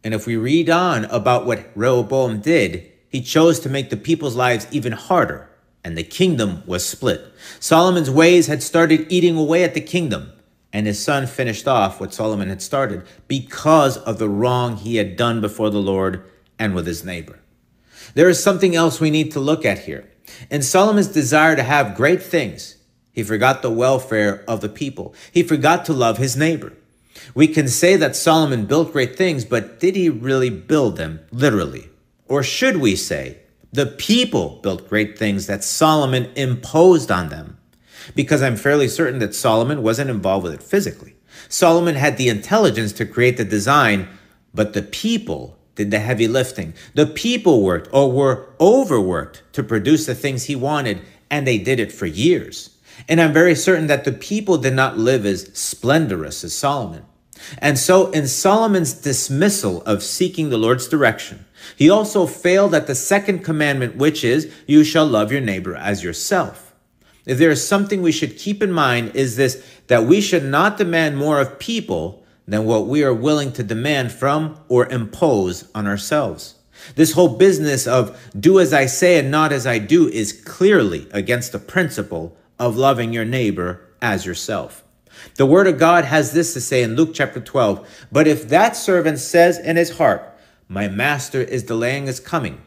And 0.03 0.15
if 0.15 0.25
we 0.25 0.37
read 0.37 0.67
on 0.67 1.05
about 1.05 1.45
what 1.45 1.69
Rehoboam 1.75 2.41
did, 2.41 2.91
he 3.09 3.21
chose 3.21 3.59
to 3.59 3.69
make 3.69 3.91
the 3.91 3.95
people's 3.95 4.35
lives 4.35 4.65
even 4.71 4.93
harder, 4.93 5.51
and 5.83 5.95
the 5.95 6.01
kingdom 6.01 6.63
was 6.65 6.83
split. 6.83 7.31
Solomon's 7.59 8.09
ways 8.09 8.47
had 8.47 8.63
started 8.63 9.05
eating 9.11 9.37
away 9.37 9.63
at 9.63 9.75
the 9.75 9.79
kingdom, 9.79 10.31
and 10.73 10.87
his 10.87 10.97
son 10.97 11.27
finished 11.27 11.67
off 11.67 11.99
what 11.99 12.11
Solomon 12.11 12.49
had 12.49 12.63
started 12.63 13.03
because 13.27 13.97
of 13.97 14.17
the 14.17 14.29
wrong 14.29 14.77
he 14.77 14.95
had 14.95 15.15
done 15.15 15.41
before 15.41 15.69
the 15.69 15.77
Lord 15.77 16.27
and 16.57 16.73
with 16.73 16.87
his 16.87 17.05
neighbor. 17.05 17.37
There 18.15 18.29
is 18.29 18.41
something 18.41 18.75
else 18.75 18.99
we 18.99 19.11
need 19.11 19.31
to 19.33 19.39
look 19.39 19.63
at 19.63 19.85
here. 19.85 20.10
In 20.49 20.61
Solomon's 20.61 21.07
desire 21.07 21.55
to 21.55 21.63
have 21.63 21.95
great 21.95 22.21
things, 22.21 22.77
he 23.11 23.23
forgot 23.23 23.61
the 23.61 23.71
welfare 23.71 24.43
of 24.47 24.61
the 24.61 24.69
people. 24.69 25.13
He 25.31 25.43
forgot 25.43 25.85
to 25.85 25.93
love 25.93 26.17
his 26.17 26.37
neighbor. 26.37 26.73
We 27.35 27.47
can 27.47 27.67
say 27.67 27.95
that 27.97 28.15
Solomon 28.15 28.65
built 28.65 28.93
great 28.93 29.17
things, 29.17 29.45
but 29.45 29.79
did 29.79 29.95
he 29.95 30.09
really 30.09 30.49
build 30.49 30.97
them 30.97 31.19
literally? 31.31 31.89
Or 32.27 32.43
should 32.43 32.77
we 32.77 32.95
say, 32.95 33.39
the 33.73 33.85
people 33.85 34.59
built 34.63 34.89
great 34.89 35.17
things 35.17 35.47
that 35.47 35.63
Solomon 35.63 36.31
imposed 36.35 37.11
on 37.11 37.29
them? 37.29 37.57
Because 38.15 38.41
I'm 38.41 38.55
fairly 38.55 38.87
certain 38.87 39.19
that 39.19 39.35
Solomon 39.35 39.83
wasn't 39.83 40.09
involved 40.09 40.43
with 40.43 40.53
it 40.53 40.63
physically. 40.63 41.15
Solomon 41.49 41.95
had 41.95 42.17
the 42.17 42.29
intelligence 42.29 42.93
to 42.93 43.05
create 43.05 43.37
the 43.37 43.45
design, 43.45 44.07
but 44.53 44.73
the 44.73 44.81
people 44.81 45.57
did 45.75 45.91
the 45.91 45.99
heavy 45.99 46.27
lifting. 46.27 46.73
The 46.93 47.07
people 47.07 47.61
worked 47.61 47.89
or 47.91 48.11
were 48.11 48.49
overworked 48.59 49.43
to 49.53 49.63
produce 49.63 50.05
the 50.05 50.15
things 50.15 50.45
he 50.45 50.55
wanted, 50.55 51.01
and 51.29 51.47
they 51.47 51.57
did 51.57 51.79
it 51.79 51.91
for 51.91 52.05
years. 52.05 52.77
And 53.07 53.21
I'm 53.21 53.33
very 53.33 53.55
certain 53.55 53.87
that 53.87 54.03
the 54.03 54.11
people 54.11 54.57
did 54.57 54.73
not 54.73 54.97
live 54.97 55.25
as 55.25 55.49
splendorous 55.53 56.43
as 56.43 56.53
Solomon. 56.53 57.05
And 57.57 57.79
so, 57.79 58.11
in 58.11 58.27
Solomon's 58.27 58.93
dismissal 58.93 59.81
of 59.83 60.03
seeking 60.03 60.49
the 60.49 60.57
Lord's 60.57 60.87
direction, 60.87 61.45
he 61.75 61.89
also 61.89 62.27
failed 62.27 62.75
at 62.75 62.87
the 62.87 62.95
second 62.95 63.43
commandment, 63.43 63.95
which 63.95 64.23
is, 64.23 64.53
You 64.67 64.83
shall 64.83 65.07
love 65.07 65.31
your 65.31 65.41
neighbor 65.41 65.75
as 65.75 66.03
yourself. 66.03 66.73
If 67.25 67.37
there 67.37 67.51
is 67.51 67.67
something 67.67 68.01
we 68.01 68.11
should 68.11 68.37
keep 68.37 68.61
in 68.61 68.71
mind, 68.71 69.15
is 69.15 69.35
this 69.35 69.63
that 69.87 70.05
we 70.05 70.21
should 70.21 70.43
not 70.43 70.77
demand 70.77 71.17
more 71.17 71.39
of 71.39 71.59
people 71.59 72.20
than 72.51 72.65
what 72.65 72.85
we 72.85 73.01
are 73.01 73.13
willing 73.13 73.53
to 73.53 73.63
demand 73.63 74.11
from 74.11 74.59
or 74.67 74.85
impose 74.91 75.69
on 75.73 75.87
ourselves. 75.87 76.55
This 76.95 77.13
whole 77.13 77.37
business 77.37 77.87
of 77.87 78.19
do 78.37 78.59
as 78.59 78.73
I 78.73 78.87
say 78.87 79.17
and 79.17 79.31
not 79.31 79.53
as 79.53 79.65
I 79.65 79.79
do 79.79 80.09
is 80.09 80.33
clearly 80.33 81.07
against 81.11 81.53
the 81.53 81.59
principle 81.59 82.35
of 82.59 82.75
loving 82.75 83.13
your 83.13 83.23
neighbor 83.23 83.87
as 84.01 84.25
yourself. 84.25 84.83
The 85.35 85.45
word 85.45 85.65
of 85.65 85.79
God 85.79 86.03
has 86.03 86.33
this 86.33 86.53
to 86.53 86.59
say 86.59 86.83
in 86.83 86.97
Luke 86.97 87.11
chapter 87.13 87.39
12 87.39 88.07
But 88.11 88.27
if 88.27 88.49
that 88.49 88.75
servant 88.75 89.19
says 89.19 89.57
in 89.57 89.77
his 89.77 89.97
heart, 89.97 90.21
My 90.67 90.89
master 90.89 91.41
is 91.41 91.63
delaying 91.63 92.07
his 92.07 92.19
coming, 92.19 92.61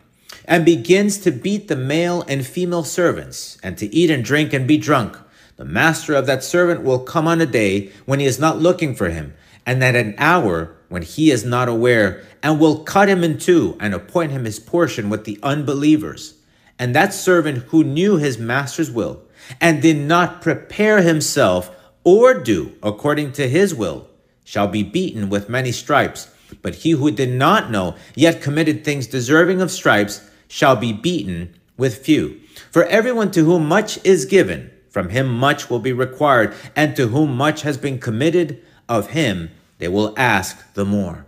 and 0.47 0.65
begins 0.65 1.19
to 1.19 1.31
beat 1.31 1.69
the 1.69 1.77
male 1.77 2.25
and 2.27 2.47
female 2.47 2.85
servants, 2.85 3.59
and 3.63 3.77
to 3.77 3.95
eat 3.95 4.11
and 4.11 4.25
drink 4.25 4.55
and 4.55 4.67
be 4.67 4.79
drunk, 4.79 5.19
the 5.57 5.65
master 5.67 6.15
of 6.15 6.25
that 6.25 6.43
servant 6.43 6.83
will 6.83 7.01
come 7.01 7.29
on 7.29 7.43
a 7.43 7.47
day 7.47 7.93
when 8.07 8.19
he 8.19 8.25
is 8.25 8.41
not 8.41 8.59
looking 8.59 8.95
for 8.95 9.11
him, 9.11 9.35
and 9.67 9.83
at 9.83 9.97
an 9.97 10.15
hour 10.19 10.77
when 10.89 11.03
he 11.03 11.31
is 11.31 11.45
not 11.45 11.69
aware, 11.69 12.23
and 12.43 12.61
will 12.61 12.85
cut 12.85 13.09
him 13.09 13.25
in 13.25 13.39
two 13.39 13.77
and 13.81 13.95
appoint 13.95 14.31
him 14.31 14.45
his 14.45 14.59
portion 14.59 15.09
with 15.09 15.25
the 15.25 15.39
unbelievers. 15.43 16.35
And 16.79 16.95
that 16.95 17.15
servant 17.15 17.59
who 17.69 17.83
knew 17.83 18.17
his 18.17 18.39
master's 18.39 18.91
will 18.91 19.23
and 19.61 19.83
did 19.83 19.97
not 19.97 20.43
prepare 20.43 21.03
himself 21.03 21.75
or 22.05 22.35
do 22.35 22.75
according 22.83 23.33
to 23.33 23.49
his 23.49 23.75
will 23.75 24.09
shall 24.45 24.69
be 24.69 24.83
beaten 24.83 25.29
with 25.29 25.49
many 25.49 25.73
stripes. 25.73 26.31
But 26.63 26.77
he 26.77 26.91
who 26.91 27.11
did 27.11 27.31
not 27.31 27.71
know, 27.71 27.97
yet 28.15 28.43
committed 28.43 28.85
things 28.85 29.07
deserving 29.07 29.61
of 29.61 29.71
stripes, 29.71 30.29
shall 30.47 30.77
be 30.77 30.93
beaten 30.93 31.55
with 31.77 32.05
few. 32.05 32.41
For 32.71 32.85
everyone 32.85 33.31
to 33.33 33.45
whom 33.45 33.67
much 33.67 33.99
is 34.05 34.27
given, 34.27 34.71
from 34.91 35.09
him 35.09 35.27
much 35.27 35.71
will 35.71 35.81
be 35.81 35.93
required, 35.93 36.55
and 36.77 36.95
to 36.95 37.09
whom 37.09 37.37
much 37.37 37.63
has 37.63 37.77
been 37.77 37.99
committed, 37.99 38.63
of 38.89 39.11
him 39.11 39.51
they 39.79 39.89
will 39.89 40.15
ask 40.17 40.73
the 40.75 40.85
more. 40.85 41.27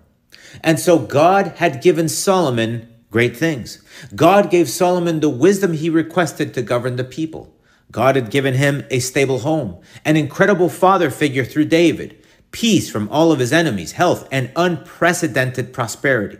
And 0.62 0.78
so 0.78 0.98
God 0.98 1.54
had 1.56 1.82
given 1.82 2.08
Solomon 2.08 2.88
great 3.10 3.36
things. 3.36 3.82
God 4.14 4.50
gave 4.50 4.68
Solomon 4.68 5.20
the 5.20 5.28
wisdom 5.28 5.72
he 5.72 5.90
requested 5.90 6.54
to 6.54 6.62
govern 6.62 6.96
the 6.96 7.04
people. 7.04 7.54
God 7.90 8.16
had 8.16 8.30
given 8.30 8.54
him 8.54 8.84
a 8.90 8.98
stable 8.98 9.40
home, 9.40 9.80
an 10.04 10.16
incredible 10.16 10.68
father 10.68 11.10
figure 11.10 11.44
through 11.44 11.66
David, 11.66 12.16
peace 12.50 12.90
from 12.90 13.08
all 13.10 13.32
of 13.32 13.38
his 13.38 13.52
enemies, 13.52 13.92
health, 13.92 14.26
and 14.30 14.50
unprecedented 14.56 15.72
prosperity. 15.72 16.38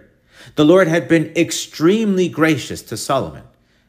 The 0.55 0.65
Lord 0.65 0.89
had 0.89 1.09
been 1.09 1.33
extremely 1.37 2.29
gracious 2.29 2.83
to 2.83 2.97
Solomon, 2.97 3.45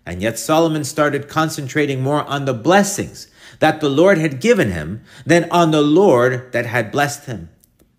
and 0.06 0.22
yet 0.22 0.40
Solomon 0.40 0.84
started 0.84 1.28
concentrating 1.28 2.02
more 2.02 2.24
on 2.24 2.46
the 2.46 2.54
blessings 2.54 3.28
that 3.60 3.82
the 3.82 3.90
Lord 3.90 4.18
had 4.18 4.42
given 4.42 4.72
him 4.72 5.04
than 5.26 5.50
on 5.52 5.72
the 5.72 5.82
Lord 5.82 6.52
that 6.52 6.66
had 6.66 6.92
blessed 6.92 7.26
him. 7.26 7.50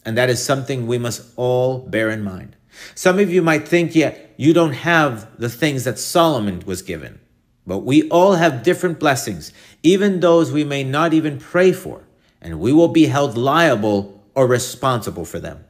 And 0.05 0.17
that 0.17 0.31
is 0.31 0.43
something 0.43 0.87
we 0.87 0.99
must 0.99 1.33
all 1.37 1.81
bear 1.81 2.11
in 2.11 2.23
mind. 2.23 2.57
Some 2.95 3.19
of 3.19 3.31
you 3.31 3.43
might 3.43 3.67
think, 3.67 3.95
yet 3.95 4.33
you 4.37 4.53
don't 4.53 4.73
have 4.73 5.29
the 5.39 5.49
things 5.49 5.85
that 5.85 5.99
Solomon 5.99 6.63
was 6.65 6.83
given. 6.83 7.21
But 7.67 7.79
we 7.81 8.09
all 8.09 8.35
have 8.35 8.63
different 8.63 8.99
blessings, 8.99 9.53
even 9.83 10.21
those 10.21 10.51
we 10.53 10.65
may 10.65 10.85
not 10.85 11.13
even 11.13 11.39
pray 11.39 11.73
for, 11.73 12.05
and 12.41 12.61
we 12.61 12.73
will 12.73 12.89
be 12.89 13.07
held 13.07 13.37
liable 13.37 14.23
or 14.35 14.47
responsible 14.47 15.25
for 15.25 15.39
them. 15.39 15.65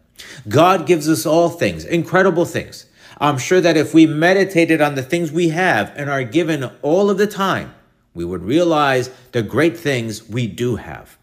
God 0.49 0.87
gives 0.87 1.09
us 1.09 1.27
all 1.27 1.49
things, 1.49 1.85
incredible 1.85 2.45
things. 2.45 2.87
I'm 3.21 3.39
sure 3.39 3.61
that 3.61 3.77
if 3.77 3.95
we 3.95 4.07
meditated 4.07 4.81
on 4.81 4.95
the 4.95 5.03
things 5.03 5.33
we 5.33 5.49
have 5.49 5.93
and 5.97 6.09
are 6.09 6.23
given 6.23 6.71
all 6.83 7.11
of 7.11 7.19
the 7.19 7.27
time, 7.27 7.75
we 8.19 8.25
would 8.25 8.43
realize 8.43 9.11
the 9.31 9.45
great 9.45 9.77
things 9.77 10.29
we 10.29 10.49
do 10.49 10.75
have. 10.75 11.17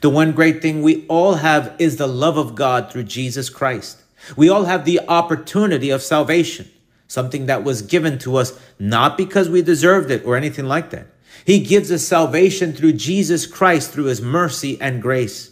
The 0.00 0.08
one 0.08 0.30
great 0.30 0.62
thing 0.62 0.80
we 0.80 1.04
all 1.08 1.34
have 1.34 1.74
is 1.80 1.96
the 1.96 2.06
love 2.06 2.36
of 2.36 2.54
God 2.54 2.92
through 2.92 3.02
Jesus 3.02 3.50
Christ. 3.50 4.00
We 4.36 4.48
all 4.48 4.66
have 4.66 4.84
the 4.84 5.00
opportunity 5.08 5.90
of 5.90 6.02
salvation 6.02 6.70
something 7.08 7.46
that 7.46 7.64
was 7.64 7.82
given 7.82 8.16
to 8.20 8.36
us 8.36 8.56
not 8.78 9.18
because 9.18 9.48
we 9.48 9.60
deserved 9.60 10.12
it 10.12 10.24
or 10.24 10.36
anything 10.36 10.66
like 10.66 10.90
that. 10.90 11.08
He 11.44 11.58
gives 11.58 11.90
us 11.90 12.06
salvation 12.06 12.72
through 12.74 12.92
Jesus 12.92 13.44
Christ, 13.48 13.90
through 13.90 14.04
his 14.04 14.22
mercy 14.22 14.80
and 14.80 15.02
grace. 15.02 15.50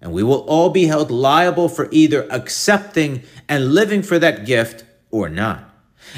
And 0.00 0.10
we 0.10 0.24
will 0.24 0.40
all 0.48 0.70
be 0.70 0.86
held 0.86 1.12
liable 1.12 1.68
for 1.68 1.88
either 1.92 2.26
accepting 2.32 3.22
and 3.48 3.72
living 3.72 4.02
for 4.02 4.18
that 4.18 4.44
gift 4.44 4.82
or 5.12 5.28
not. 5.28 5.70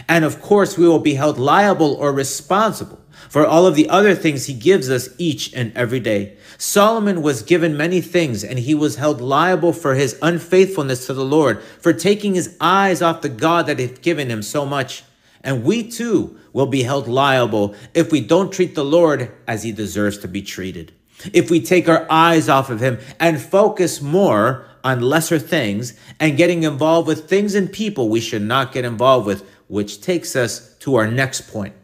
And 0.09 0.25
of 0.25 0.41
course, 0.41 0.79
we 0.79 0.89
will 0.89 0.99
be 0.99 1.15
held 1.15 1.37
liable 1.37 1.93
or 1.93 2.11
responsible 2.11 3.01
for 3.29 3.47
all 3.47 3.67
of 3.67 3.75
the 3.75 3.89
other 3.89 4.15
things 4.15 4.47
he 4.47 4.55
gives 4.55 4.91
us 4.91 5.09
each 5.19 5.53
and 5.55 5.77
every 5.77 6.01
day. 6.01 6.37
Solomon 6.57 7.23
was 7.23 7.43
given 7.43 7.77
many 7.77 8.01
things 8.01 8.43
and 8.43 8.59
he 8.59 8.75
was 8.75 8.97
held 8.97 9.21
liable 9.21 9.73
for 9.73 9.95
his 9.95 10.19
unfaithfulness 10.23 11.07
to 11.07 11.15
the 11.15 11.25
Lord, 11.25 11.63
for 11.63 11.93
taking 11.93 12.35
his 12.35 12.57
eyes 12.61 13.03
off 13.03 13.23
the 13.23 13.29
God 13.29 13.67
that 13.67 13.79
had 13.79 14.03
given 14.03 14.29
him 14.29 14.43
so 14.43 14.65
much. 14.65 15.05
And 15.43 15.65
we 15.65 15.89
too 15.89 16.39
will 16.53 16.67
be 16.67 16.83
held 16.83 17.07
liable 17.07 17.75
if 17.95 18.11
we 18.11 18.21
don't 18.21 18.53
treat 18.53 18.75
the 18.75 18.85
Lord 18.85 19.31
as 19.47 19.63
he 19.63 19.73
deserves 19.73 20.19
to 20.19 20.29
be 20.29 20.43
treated. 20.43 20.93
If 21.33 21.51
we 21.51 21.61
take 21.61 21.89
our 21.89 22.07
eyes 22.11 22.49
off 22.49 22.71
of 22.71 22.81
him 22.81 22.99
and 23.19 23.41
focus 23.41 24.01
more 24.01 24.67
on 24.85 25.01
lesser 25.01 25.39
things 25.39 25.99
and 26.21 26.37
getting 26.37 26.63
involved 26.63 27.09
with 27.09 27.29
things 27.29 27.55
and 27.55 27.73
people 27.73 28.09
we 28.09 28.21
should 28.21 28.43
not 28.43 28.73
get 28.73 28.85
involved 28.85 29.27
with, 29.27 29.45
which 29.69 30.01
takes 30.01 30.35
us 30.35 30.75
to 30.79 30.97
our 30.97 31.07
next 31.07 31.43
point. 31.53 31.75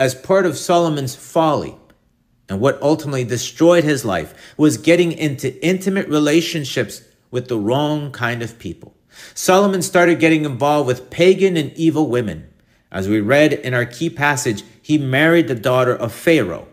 As 0.00 0.14
part 0.14 0.46
of 0.46 0.56
Solomon's 0.56 1.14
folly, 1.14 1.76
and 2.48 2.58
what 2.58 2.80
ultimately 2.80 3.22
destroyed 3.22 3.84
his 3.84 4.02
life 4.02 4.32
was 4.56 4.78
getting 4.78 5.12
into 5.12 5.62
intimate 5.62 6.08
relationships 6.08 7.02
with 7.30 7.48
the 7.48 7.58
wrong 7.58 8.10
kind 8.10 8.42
of 8.42 8.58
people. 8.58 8.96
Solomon 9.34 9.82
started 9.82 10.18
getting 10.18 10.46
involved 10.46 10.86
with 10.86 11.10
pagan 11.10 11.58
and 11.58 11.70
evil 11.74 12.08
women. 12.08 12.48
As 12.90 13.08
we 13.08 13.20
read 13.20 13.52
in 13.52 13.74
our 13.74 13.84
key 13.84 14.08
passage, 14.08 14.64
he 14.80 14.96
married 14.96 15.48
the 15.48 15.54
daughter 15.54 15.94
of 15.94 16.14
Pharaoh, 16.14 16.66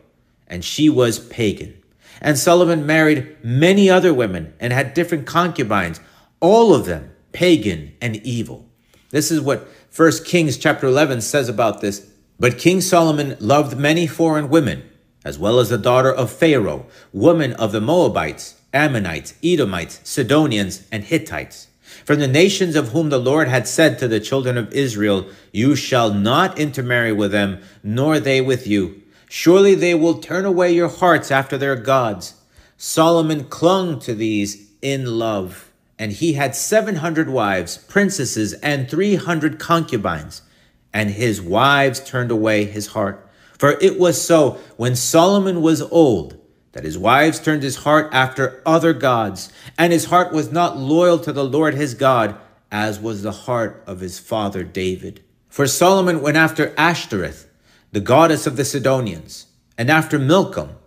and 0.48 0.64
she 0.64 0.88
was 0.88 1.20
pagan. 1.20 1.78
And 2.22 2.40
Solomon 2.40 2.86
married 2.86 3.36
many 3.44 3.90
other 3.90 4.14
women 4.14 4.54
and 4.58 4.72
had 4.72 4.94
different 4.94 5.28
concubines, 5.28 6.00
all 6.40 6.74
of 6.74 6.86
them 6.86 7.12
pagan 7.34 7.92
and 8.02 8.16
evil. 8.26 8.70
This 9.10 9.32
is 9.32 9.42
what 9.42 9.68
1 9.94 10.24
Kings 10.24 10.58
chapter 10.58 10.88
11 10.88 11.20
says 11.20 11.50
about 11.50 11.82
this. 11.82 12.10
But 12.40 12.58
King 12.58 12.82
Solomon 12.82 13.36
loved 13.40 13.78
many 13.78 14.08
foreign 14.08 14.50
women 14.50 14.84
as 15.28 15.38
well 15.38 15.60
as 15.60 15.68
the 15.68 15.78
daughter 15.78 16.10
of 16.14 16.32
Pharaoh, 16.32 16.86
woman 17.12 17.52
of 17.54 17.74
the 17.74 17.82
Moabites, 17.82 18.56
Ammonites, 18.74 19.34
Edomites, 19.44 20.00
Sidonians, 20.06 20.88
and 20.90 21.04
Hittites. 21.04 21.68
From 22.06 22.20
the 22.20 22.30
nations 22.30 22.78
of 22.78 22.90
whom 22.90 23.10
the 23.10 23.20
Lord 23.20 23.50
had 23.50 23.68
said 23.68 24.00
to 24.00 24.08
the 24.08 24.22
children 24.22 24.58
of 24.58 24.72
Israel, 24.72 25.28
You 25.52 25.76
shall 25.76 26.14
not 26.14 26.58
intermarry 26.58 27.12
with 27.12 27.34
them, 27.34 27.60
nor 27.84 28.22
they 28.22 28.40
with 28.40 28.66
you. 28.66 29.02
Surely 29.28 29.76
they 29.76 29.94
will 29.94 30.20
turn 30.20 30.46
away 30.46 30.72
your 30.72 30.88
hearts 30.88 31.30
after 31.30 31.58
their 31.58 31.76
gods. 31.76 32.36
Solomon 32.78 33.44
clung 33.46 34.00
to 34.00 34.16
these 34.16 34.70
in 34.82 35.18
love, 35.20 35.72
and 36.00 36.14
he 36.14 36.34
had 36.34 36.56
seven 36.56 36.98
hundred 36.98 37.28
wives, 37.28 37.78
princesses, 37.78 38.54
and 38.54 38.90
three 38.90 39.16
hundred 39.16 39.60
concubines, 39.60 40.42
and 40.98 41.12
his 41.12 41.40
wives 41.40 42.00
turned 42.00 42.32
away 42.32 42.66
his 42.66 42.88
heart. 42.88 43.24
For 43.60 43.78
it 43.80 44.00
was 44.00 44.20
so 44.20 44.58
when 44.78 44.96
Solomon 44.96 45.62
was 45.62 45.84
old 45.84 46.40
that 46.72 46.86
his 46.86 46.98
wives 46.98 47.40
turned 47.40 47.62
his 47.62 47.76
heart 47.76 48.10
after 48.12 48.64
other 48.66 48.94
gods, 48.94 49.54
and 49.78 49.94
his 49.94 50.06
heart 50.06 50.34
was 50.34 50.52
not 50.52 50.76
loyal 50.76 51.20
to 51.20 51.32
the 51.32 51.46
Lord 51.46 51.76
his 51.76 51.94
God, 51.94 52.36
as 52.72 53.00
was 53.00 53.22
the 53.22 53.32
heart 53.32 53.84
of 53.86 54.00
his 54.00 54.18
father 54.18 54.64
David. 54.64 55.24
For 55.50 55.68
Solomon 55.68 56.20
went 56.20 56.36
after 56.36 56.74
Ashtoreth, 56.80 57.48
the 57.92 58.00
goddess 58.00 58.48
of 58.48 58.58
the 58.58 58.66
Sidonians, 58.66 59.46
and 59.78 59.92
after 59.92 60.18
Milcom, 60.18 60.78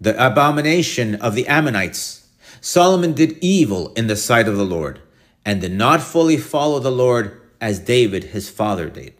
the 0.00 0.14
abomination 0.24 1.16
of 1.16 1.34
the 1.34 1.48
Ammonites, 1.48 2.28
Solomon 2.60 3.12
did 3.12 3.36
evil 3.40 3.92
in 3.94 4.06
the 4.06 4.14
sight 4.14 4.46
of 4.46 4.56
the 4.56 4.64
Lord, 4.64 5.00
and 5.44 5.60
did 5.60 5.72
not 5.72 6.00
fully 6.00 6.36
follow 6.36 6.78
the 6.78 6.92
Lord 6.92 7.40
as 7.60 7.80
David 7.80 8.22
his 8.22 8.48
father 8.48 8.88
did. 8.88 9.17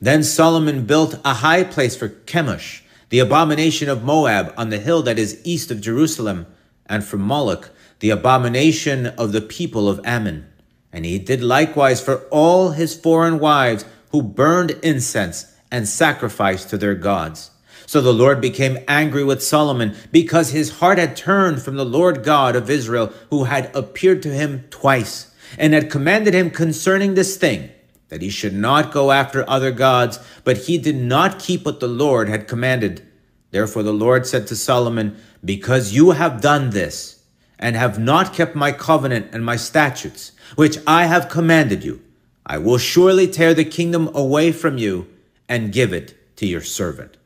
Then 0.00 0.22
Solomon 0.22 0.86
built 0.86 1.20
a 1.24 1.34
high 1.34 1.62
place 1.64 1.94
for 1.94 2.08
Chemosh, 2.08 2.80
the 3.10 3.18
abomination 3.18 3.88
of 3.88 4.02
Moab, 4.02 4.54
on 4.56 4.70
the 4.70 4.78
hill 4.78 5.02
that 5.02 5.18
is 5.18 5.40
east 5.44 5.70
of 5.70 5.80
Jerusalem, 5.80 6.46
and 6.86 7.04
for 7.04 7.18
Moloch, 7.18 7.70
the 7.98 8.10
abomination 8.10 9.06
of 9.06 9.32
the 9.32 9.42
people 9.42 9.88
of 9.88 10.00
Ammon. 10.04 10.46
And 10.92 11.04
he 11.04 11.18
did 11.18 11.42
likewise 11.42 12.00
for 12.00 12.26
all 12.30 12.70
his 12.70 12.98
foreign 12.98 13.38
wives 13.38 13.84
who 14.10 14.22
burned 14.22 14.72
incense 14.82 15.54
and 15.70 15.86
sacrificed 15.86 16.70
to 16.70 16.78
their 16.78 16.94
gods. 16.94 17.50
So 17.86 18.00
the 18.00 18.14
Lord 18.14 18.40
became 18.40 18.78
angry 18.88 19.24
with 19.24 19.42
Solomon 19.42 19.96
because 20.10 20.50
his 20.50 20.78
heart 20.78 20.98
had 20.98 21.16
turned 21.16 21.60
from 21.60 21.76
the 21.76 21.84
Lord 21.84 22.24
God 22.24 22.56
of 22.56 22.70
Israel, 22.70 23.12
who 23.30 23.44
had 23.44 23.74
appeared 23.74 24.22
to 24.22 24.32
him 24.32 24.64
twice 24.70 25.34
and 25.58 25.74
had 25.74 25.90
commanded 25.90 26.32
him 26.32 26.50
concerning 26.50 27.14
this 27.14 27.36
thing, 27.36 27.70
that 28.10 28.22
he 28.22 28.28
should 28.28 28.54
not 28.54 28.92
go 28.92 29.10
after 29.10 29.48
other 29.48 29.72
gods, 29.72 30.20
but 30.44 30.58
he 30.58 30.76
did 30.76 30.96
not 30.96 31.38
keep 31.38 31.64
what 31.64 31.80
the 31.80 31.88
Lord 31.88 32.28
had 32.28 32.46
commanded. 32.46 33.06
Therefore 33.50 33.82
the 33.82 33.92
Lord 33.92 34.26
said 34.26 34.46
to 34.48 34.56
Solomon, 34.56 35.16
Because 35.44 35.94
you 35.94 36.10
have 36.10 36.42
done 36.42 36.70
this, 36.70 37.20
and 37.60 37.76
have 37.76 37.98
not 37.98 38.32
kept 38.32 38.56
my 38.56 38.72
covenant 38.72 39.28
and 39.32 39.44
my 39.44 39.54
statutes, 39.54 40.32
which 40.56 40.78
I 40.86 41.06
have 41.06 41.28
commanded 41.28 41.84
you, 41.84 42.02
I 42.44 42.58
will 42.58 42.78
surely 42.78 43.28
tear 43.28 43.54
the 43.54 43.64
kingdom 43.64 44.10
away 44.14 44.50
from 44.50 44.78
you 44.78 45.06
and 45.48 45.72
give 45.72 45.92
it 45.92 46.36
to 46.36 46.46
your 46.46 46.62
servant. 46.62 47.16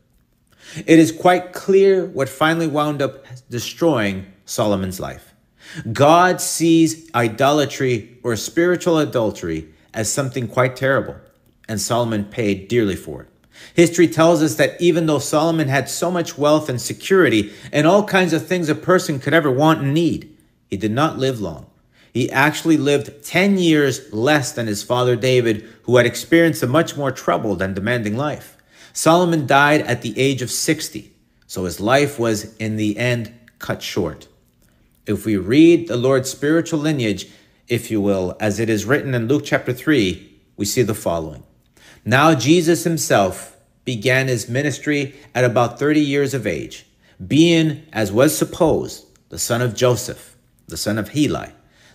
It 0.86 0.98
is 0.98 1.12
quite 1.12 1.52
clear 1.52 2.04
what 2.04 2.28
finally 2.28 2.66
wound 2.66 3.00
up 3.00 3.24
destroying 3.48 4.26
Solomon's 4.44 4.98
life. 4.98 5.34
God 5.92 6.40
sees 6.40 7.08
idolatry 7.14 8.18
or 8.22 8.36
spiritual 8.36 8.98
adultery 8.98 9.68
as 9.94 10.12
something 10.12 10.48
quite 10.48 10.76
terrible, 10.76 11.16
and 11.68 11.80
Solomon 11.80 12.24
paid 12.24 12.68
dearly 12.68 12.96
for 12.96 13.22
it. 13.22 13.28
History 13.74 14.08
tells 14.08 14.42
us 14.42 14.56
that 14.56 14.80
even 14.80 15.06
though 15.06 15.20
Solomon 15.20 15.68
had 15.68 15.88
so 15.88 16.10
much 16.10 16.36
wealth 16.36 16.68
and 16.68 16.80
security 16.80 17.52
and 17.72 17.86
all 17.86 18.04
kinds 18.04 18.32
of 18.32 18.46
things 18.46 18.68
a 18.68 18.74
person 18.74 19.20
could 19.20 19.32
ever 19.32 19.50
want 19.50 19.80
and 19.80 19.94
need, 19.94 20.36
he 20.68 20.76
did 20.76 20.90
not 20.90 21.18
live 21.18 21.40
long. 21.40 21.66
He 22.12 22.30
actually 22.30 22.76
lived 22.76 23.24
10 23.24 23.58
years 23.58 24.12
less 24.12 24.52
than 24.52 24.66
his 24.66 24.82
father 24.82 25.16
David, 25.16 25.68
who 25.82 25.96
had 25.96 26.06
experienced 26.06 26.62
a 26.62 26.66
much 26.66 26.96
more 26.96 27.10
troubled 27.10 27.62
and 27.62 27.74
demanding 27.74 28.16
life. 28.16 28.56
Solomon 28.92 29.46
died 29.46 29.80
at 29.82 30.02
the 30.02 30.18
age 30.18 30.40
of 30.40 30.50
60, 30.50 31.12
so 31.46 31.64
his 31.64 31.80
life 31.80 32.18
was 32.18 32.56
in 32.56 32.76
the 32.76 32.96
end 32.96 33.32
cut 33.58 33.82
short. 33.82 34.28
If 35.06 35.26
we 35.26 35.36
read 35.36 35.88
the 35.88 35.96
Lord's 35.96 36.30
spiritual 36.30 36.78
lineage, 36.78 37.28
if 37.68 37.90
you 37.90 38.00
will, 38.00 38.36
as 38.40 38.60
it 38.60 38.68
is 38.68 38.84
written 38.84 39.14
in 39.14 39.28
Luke 39.28 39.44
chapter 39.44 39.72
3, 39.72 40.40
we 40.56 40.64
see 40.64 40.82
the 40.82 40.94
following. 40.94 41.42
Now 42.04 42.34
Jesus 42.34 42.84
himself 42.84 43.56
began 43.84 44.28
his 44.28 44.48
ministry 44.48 45.14
at 45.34 45.44
about 45.44 45.78
30 45.78 46.00
years 46.00 46.34
of 46.34 46.46
age, 46.46 46.86
being, 47.24 47.86
as 47.92 48.12
was 48.12 48.36
supposed, 48.36 49.06
the 49.28 49.38
son 49.38 49.62
of 49.62 49.74
Joseph, 49.74 50.36
the 50.66 50.76
son 50.76 50.98
of 50.98 51.10
Heli, 51.10 51.48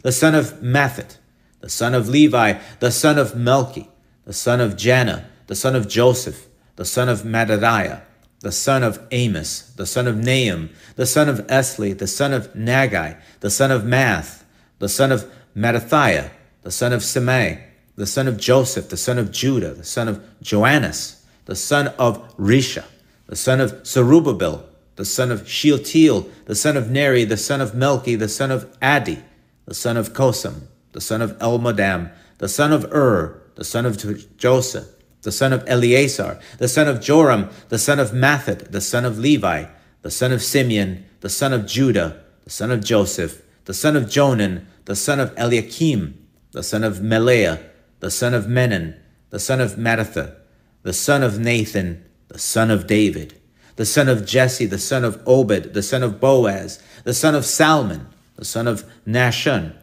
the 0.04 0.12
son 0.12 0.36
of 0.36 0.62
Matthat, 0.62 1.18
the 1.62 1.70
son 1.70 1.94
of 1.94 2.10
Levi, 2.10 2.60
the 2.80 2.92
son 2.92 3.18
of 3.18 3.34
Melchi, 3.34 3.88
the 4.26 4.34
son 4.34 4.62
of 4.62 4.76
Janna, 4.76 5.26
the 5.48 5.56
son 5.56 5.76
of 5.76 5.88
Joseph, 5.88 6.48
the 6.76 6.86
son 6.86 7.10
of 7.10 7.22
Mattathiah, 7.22 8.02
the 8.42 8.52
son 8.52 8.84
of 8.84 9.06
Amos, 9.12 9.74
the 9.76 9.86
son 9.86 10.08
of 10.08 10.16
Nahum, 10.16 10.70
the 10.96 11.06
son 11.06 11.28
of 11.28 11.46
Esli, 11.48 11.98
the 11.98 12.08
son 12.08 12.34
of 12.34 12.54
Naggai, 12.54 13.18
the 13.42 13.50
son 13.50 13.72
of 13.72 13.84
Maath, 13.84 14.44
the 14.80 14.90
son 14.90 15.12
of 15.12 15.30
Mattathiah, 15.56 16.32
the 16.62 16.72
son 16.72 16.94
of 16.94 17.02
Semei, 17.02 17.62
the 17.96 18.06
son 18.06 18.28
of 18.28 18.38
Joseph, 18.38 18.90
the 18.90 18.98
son 18.98 19.18
of 19.18 19.32
Judah, 19.32 19.74
the 19.74 19.84
son 19.84 20.08
of 20.08 20.24
Joannas, 20.42 21.26
the 21.46 21.56
son 21.56 21.88
of 22.00 22.36
Rhesa, 22.38 22.86
the 23.28 23.36
son 23.36 23.60
of 23.60 23.86
Zerubbabel, 23.86 24.66
the 24.96 25.06
son 25.06 25.32
of 25.32 25.48
Shealtiel, 25.48 26.30
the 26.46 26.56
son 26.56 26.78
of 26.78 26.92
Neri, 26.92 27.24
the 27.24 27.38
son 27.38 27.62
of 27.62 27.72
Melchi, 27.72 28.18
the 28.18 28.30
son 28.30 28.52
of 28.52 28.80
Addi, 28.80 29.22
the 29.66 29.74
son 29.74 29.98
of 29.98 30.14
Cosam, 30.14 30.68
the 30.92 31.02
son 31.02 31.22
of 31.22 31.38
Elmodam, 31.40 32.12
the 32.38 32.50
son 32.50 32.72
of 32.72 32.86
Ur, 32.94 33.42
the 33.56 33.64
son 33.64 33.86
of 33.86 34.38
Joseph, 34.38 34.88
the 35.22 35.32
son 35.32 35.54
of 35.54 35.64
Eleazar, 35.68 36.40
the 36.58 36.68
son 36.68 36.88
of 36.88 37.00
Jorim, 37.00 37.52
the 37.70 37.78
son 37.78 38.00
of 38.00 38.12
Matthat, 38.12 38.72
the 38.72 38.82
son 38.82 39.06
of 39.06 39.20
Levi, 39.20 39.66
the 40.02 40.12
son 40.12 40.32
of 40.32 40.42
Simeon, 40.42 41.06
the 41.22 41.30
son 41.30 41.54
of 41.54 41.66
Judah, 41.66 42.24
the 42.46 42.50
son 42.50 42.72
of 42.72 42.84
Joseph, 42.84 43.42
the 43.66 43.74
son 43.74 43.96
of 43.96 44.10
Jonan, 44.10 44.66
the 44.90 44.96
son 44.96 45.20
of 45.20 45.32
Eliakim, 45.38 46.18
the 46.52 46.64
son 46.64 46.84
of 46.84 46.98
Melea, 46.98 47.62
the 48.00 48.10
son 48.10 48.34
of 48.34 48.46
Menan, 48.46 48.98
the 49.30 49.38
son 49.38 49.62
of 49.62 49.74
Mattathah, 49.74 50.36
the 50.82 50.94
son 50.94 51.22
of 51.22 51.38
Nathan, 51.38 52.04
the 52.30 52.40
son 52.40 52.72
of 52.72 52.88
David, 52.88 53.40
the 53.76 53.86
son 53.86 54.10
of 54.10 54.26
Jesse, 54.26 54.66
the 54.66 54.80
son 54.80 55.06
of 55.06 55.22
Obed, 55.28 55.76
the 55.76 55.84
son 55.84 56.02
of 56.02 56.20
Boaz, 56.20 56.82
the 57.04 57.14
son 57.14 57.36
of 57.36 57.46
Salmon, 57.46 58.08
the 58.36 58.44
son 58.44 58.68
of 58.68 58.84
Nahshon, 59.06 59.76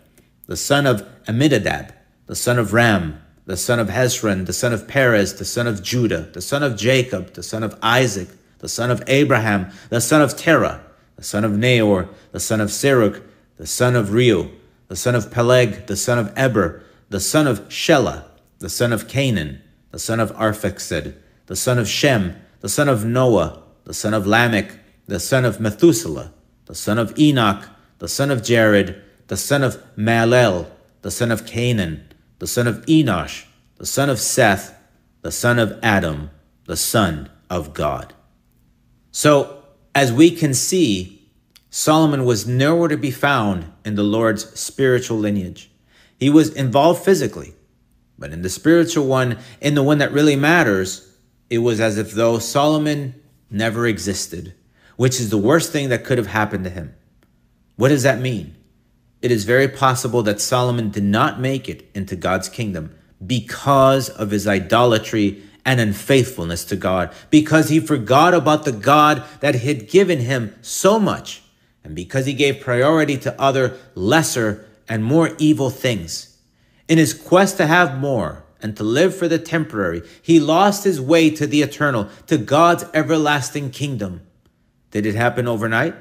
the 0.48 0.56
son 0.56 0.88
of 0.88 1.06
Amminadab, 1.28 1.92
the 2.26 2.34
son 2.34 2.58
of 2.58 2.72
Ram, 2.72 3.22
the 3.44 3.56
son 3.56 3.78
of 3.78 3.86
Hezron, 3.86 4.44
the 4.44 4.52
son 4.52 4.72
of 4.72 4.88
Perez, 4.88 5.34
the 5.38 5.44
son 5.44 5.68
of 5.68 5.84
Judah, 5.84 6.22
the 6.32 6.42
son 6.42 6.64
of 6.64 6.76
Jacob, 6.76 7.34
the 7.34 7.44
son 7.44 7.62
of 7.62 7.78
Isaac, 7.80 8.30
the 8.58 8.68
son 8.68 8.90
of 8.90 9.04
Abraham, 9.06 9.70
the 9.88 10.00
son 10.00 10.20
of 10.20 10.36
Terah, 10.36 10.80
the 11.14 11.22
son 11.22 11.44
of 11.44 11.56
Nahor, 11.56 12.08
the 12.32 12.40
son 12.40 12.60
of 12.60 12.70
Serug, 12.70 13.22
the 13.56 13.68
son 13.68 13.94
of 13.94 14.08
Reu, 14.08 14.50
the 14.88 14.96
son 14.96 15.14
of 15.14 15.30
Peleg, 15.30 15.86
the 15.86 15.96
son 15.96 16.18
of 16.18 16.32
Eber, 16.36 16.82
the 17.08 17.20
son 17.20 17.46
of 17.46 17.68
Shelah, 17.68 18.24
the 18.58 18.68
son 18.68 18.92
of 18.92 19.08
Cainan, 19.08 19.60
the 19.90 19.98
son 19.98 20.20
of 20.20 20.32
Arphaxad, 20.32 21.14
the 21.46 21.56
son 21.56 21.78
of 21.78 21.88
Shem, 21.88 22.36
the 22.60 22.68
son 22.68 22.88
of 22.88 23.04
Noah, 23.04 23.62
the 23.84 23.94
son 23.94 24.14
of 24.14 24.26
Lamech, 24.26 24.78
the 25.06 25.20
son 25.20 25.44
of 25.44 25.60
Methuselah, 25.60 26.32
the 26.66 26.74
son 26.74 26.98
of 26.98 27.16
Enoch, 27.18 27.68
the 27.98 28.08
son 28.08 28.30
of 28.30 28.42
Jared, 28.42 29.02
the 29.28 29.36
son 29.36 29.62
of 29.62 29.82
Malel, 29.96 30.66
the 31.02 31.10
son 31.10 31.30
of 31.30 31.44
Cainan, 31.44 32.00
the 32.38 32.46
son 32.46 32.66
of 32.66 32.84
Enosh, 32.86 33.44
the 33.76 33.86
son 33.86 34.10
of 34.10 34.18
Seth, 34.18 34.76
the 35.22 35.32
son 35.32 35.58
of 35.58 35.78
Adam, 35.82 36.30
the 36.66 36.76
son 36.76 37.30
of 37.48 37.72
God. 37.72 38.14
So, 39.12 39.62
as 39.94 40.12
we 40.12 40.30
can 40.30 40.52
see, 40.52 41.15
Solomon 41.76 42.24
was 42.24 42.46
nowhere 42.46 42.88
to 42.88 42.96
be 42.96 43.10
found 43.10 43.70
in 43.84 43.96
the 43.96 44.02
Lord's 44.02 44.58
spiritual 44.58 45.18
lineage. 45.18 45.70
He 46.18 46.30
was 46.30 46.48
involved 46.54 47.04
physically, 47.04 47.54
but 48.18 48.32
in 48.32 48.40
the 48.40 48.48
spiritual 48.48 49.06
one, 49.06 49.38
in 49.60 49.74
the 49.74 49.82
one 49.82 49.98
that 49.98 50.12
really 50.12 50.36
matters, 50.36 51.12
it 51.50 51.58
was 51.58 51.78
as 51.78 51.98
if 51.98 52.12
though 52.12 52.38
Solomon 52.38 53.14
never 53.50 53.86
existed, 53.86 54.54
which 54.96 55.20
is 55.20 55.28
the 55.28 55.36
worst 55.36 55.70
thing 55.70 55.90
that 55.90 56.04
could 56.04 56.16
have 56.16 56.28
happened 56.28 56.64
to 56.64 56.70
him. 56.70 56.94
What 57.76 57.88
does 57.88 58.04
that 58.04 58.20
mean? 58.20 58.56
it 59.22 59.32
is 59.32 59.44
very 59.44 59.66
possible 59.66 60.22
that 60.22 60.40
Solomon 60.40 60.90
did 60.90 61.02
not 61.02 61.40
make 61.40 61.68
it 61.68 61.90
into 61.94 62.14
God's 62.14 62.48
kingdom 62.48 62.94
because 63.26 64.08
of 64.08 64.30
his 64.30 64.46
idolatry 64.46 65.42
and 65.64 65.80
unfaithfulness 65.80 66.64
to 66.66 66.76
God, 66.76 67.12
because 67.28 67.68
he 67.68 67.80
forgot 67.80 68.34
about 68.34 68.64
the 68.64 68.72
God 68.72 69.24
that 69.40 69.56
had 69.56 69.88
given 69.88 70.20
him 70.20 70.54
so 70.62 71.00
much, 71.00 71.42
and 71.86 71.94
because 71.94 72.26
he 72.26 72.34
gave 72.34 72.60
priority 72.60 73.16
to 73.16 73.40
other 73.40 73.78
lesser 73.94 74.66
and 74.88 75.04
more 75.04 75.36
evil 75.38 75.70
things. 75.70 76.36
In 76.88 76.98
his 76.98 77.14
quest 77.14 77.56
to 77.58 77.66
have 77.68 78.00
more 78.00 78.44
and 78.60 78.76
to 78.76 78.82
live 78.82 79.16
for 79.16 79.28
the 79.28 79.38
temporary, 79.38 80.02
he 80.20 80.40
lost 80.40 80.82
his 80.82 81.00
way 81.00 81.30
to 81.30 81.46
the 81.46 81.62
eternal, 81.62 82.08
to 82.26 82.38
God's 82.38 82.84
everlasting 82.92 83.70
kingdom. 83.70 84.22
Did 84.90 85.06
it 85.06 85.14
happen 85.14 85.46
overnight? 85.46 85.94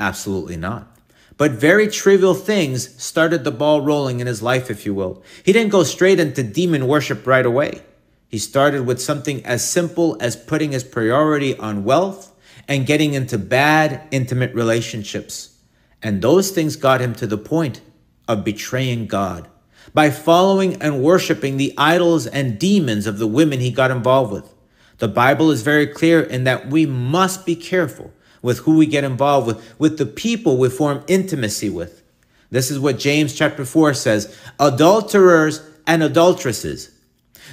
Absolutely 0.00 0.56
not. 0.56 0.88
But 1.36 1.52
very 1.52 1.86
trivial 1.86 2.34
things 2.34 3.00
started 3.00 3.44
the 3.44 3.52
ball 3.52 3.80
rolling 3.80 4.18
in 4.18 4.26
his 4.26 4.42
life, 4.42 4.70
if 4.70 4.84
you 4.84 4.92
will. 4.92 5.22
He 5.44 5.52
didn't 5.52 5.70
go 5.70 5.84
straight 5.84 6.18
into 6.18 6.42
demon 6.42 6.88
worship 6.88 7.28
right 7.28 7.46
away. 7.46 7.82
He 8.26 8.38
started 8.38 8.86
with 8.86 9.00
something 9.00 9.46
as 9.46 9.68
simple 9.68 10.16
as 10.20 10.34
putting 10.34 10.72
his 10.72 10.82
priority 10.82 11.56
on 11.58 11.84
wealth 11.84 12.31
and 12.68 12.86
getting 12.86 13.14
into 13.14 13.38
bad, 13.38 14.06
intimate 14.10 14.54
relationships. 14.54 15.58
And 16.02 16.20
those 16.20 16.50
things 16.50 16.76
got 16.76 17.00
him 17.00 17.14
to 17.16 17.26
the 17.26 17.38
point 17.38 17.80
of 18.28 18.44
betraying 18.44 19.06
God 19.06 19.48
by 19.94 20.10
following 20.10 20.80
and 20.80 21.02
worshiping 21.02 21.56
the 21.56 21.74
idols 21.76 22.26
and 22.26 22.58
demons 22.58 23.06
of 23.06 23.18
the 23.18 23.26
women 23.26 23.60
he 23.60 23.70
got 23.70 23.90
involved 23.90 24.32
with. 24.32 24.54
The 24.98 25.08
Bible 25.08 25.50
is 25.50 25.62
very 25.62 25.86
clear 25.86 26.20
in 26.22 26.44
that 26.44 26.68
we 26.68 26.86
must 26.86 27.44
be 27.44 27.56
careful 27.56 28.12
with 28.40 28.58
who 28.58 28.76
we 28.76 28.86
get 28.86 29.04
involved 29.04 29.46
with, 29.46 29.78
with 29.78 29.98
the 29.98 30.06
people 30.06 30.56
we 30.56 30.68
form 30.68 31.04
intimacy 31.06 31.70
with. 31.70 32.02
This 32.50 32.70
is 32.70 32.78
what 32.78 32.98
James 32.98 33.34
chapter 33.34 33.64
4 33.64 33.94
says 33.94 34.36
adulterers 34.58 35.62
and 35.86 36.02
adulteresses, 36.02 36.90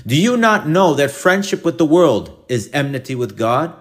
Do 0.05 0.15
you 0.15 0.37
not 0.37 0.67
know 0.67 0.93
that 0.93 1.11
friendship 1.11 1.63
with 1.63 1.77
the 1.77 1.85
world 1.85 2.43
is 2.49 2.69
enmity 2.73 3.15
with 3.15 3.37
God? 3.37 3.73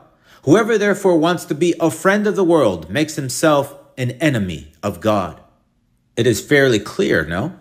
Whoever 0.45 0.79
therefore 0.79 1.19
wants 1.19 1.45
to 1.47 1.55
be 1.55 1.75
a 1.81 1.91
friend 1.91 2.27
of 2.27 2.37
the 2.37 2.45
world 2.45 2.91
makes 2.91 3.17
himself 3.17 3.75
an 3.97 4.13
enemy 4.13 4.73
of 4.83 5.01
God. 5.01 5.41
It 6.17 6.27
is 6.27 6.41
fairly 6.41 6.79
clear, 6.79 7.25
no? 7.25 7.59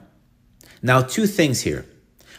Now, 0.82 1.02
two 1.02 1.28
things 1.28 1.62
here. 1.62 1.86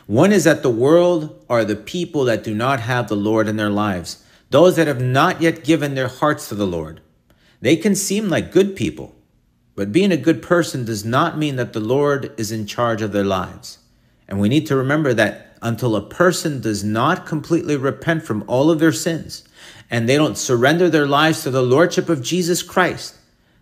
One 0.06 0.32
is 0.32 0.44
that 0.44 0.62
the 0.62 0.70
world 0.70 1.44
are 1.50 1.64
the 1.64 1.76
people 1.76 2.24
that 2.24 2.42
do 2.42 2.54
not 2.54 2.80
have 2.80 3.08
the 3.08 3.16
Lord 3.16 3.46
in 3.46 3.56
their 3.56 3.70
lives, 3.70 4.24
those 4.50 4.76
that 4.76 4.86
have 4.86 5.02
not 5.02 5.42
yet 5.42 5.64
given 5.64 5.94
their 5.94 6.08
hearts 6.08 6.48
to 6.48 6.54
the 6.54 6.66
Lord. 6.66 7.02
They 7.60 7.76
can 7.76 7.94
seem 7.94 8.28
like 8.28 8.52
good 8.52 8.74
people, 8.74 9.14
but 9.74 9.92
being 9.92 10.12
a 10.12 10.16
good 10.16 10.40
person 10.40 10.84
does 10.84 11.04
not 11.04 11.36
mean 11.36 11.56
that 11.56 11.72
the 11.72 11.80
Lord 11.80 12.32
is 12.38 12.50
in 12.50 12.66
charge 12.66 13.02
of 13.02 13.12
their 13.12 13.24
lives. 13.24 13.78
And 14.28 14.40
we 14.40 14.48
need 14.48 14.66
to 14.68 14.76
remember 14.76 15.12
that 15.14 15.47
until 15.62 15.96
a 15.96 16.08
person 16.08 16.60
does 16.60 16.84
not 16.84 17.26
completely 17.26 17.76
repent 17.76 18.22
from 18.22 18.44
all 18.46 18.70
of 18.70 18.78
their 18.78 18.92
sins 18.92 19.44
and 19.90 20.08
they 20.08 20.16
don't 20.16 20.38
surrender 20.38 20.88
their 20.88 21.06
lives 21.06 21.42
to 21.42 21.50
the 21.50 21.62
Lordship 21.62 22.08
of 22.08 22.22
Jesus 22.22 22.62
Christ, 22.62 23.16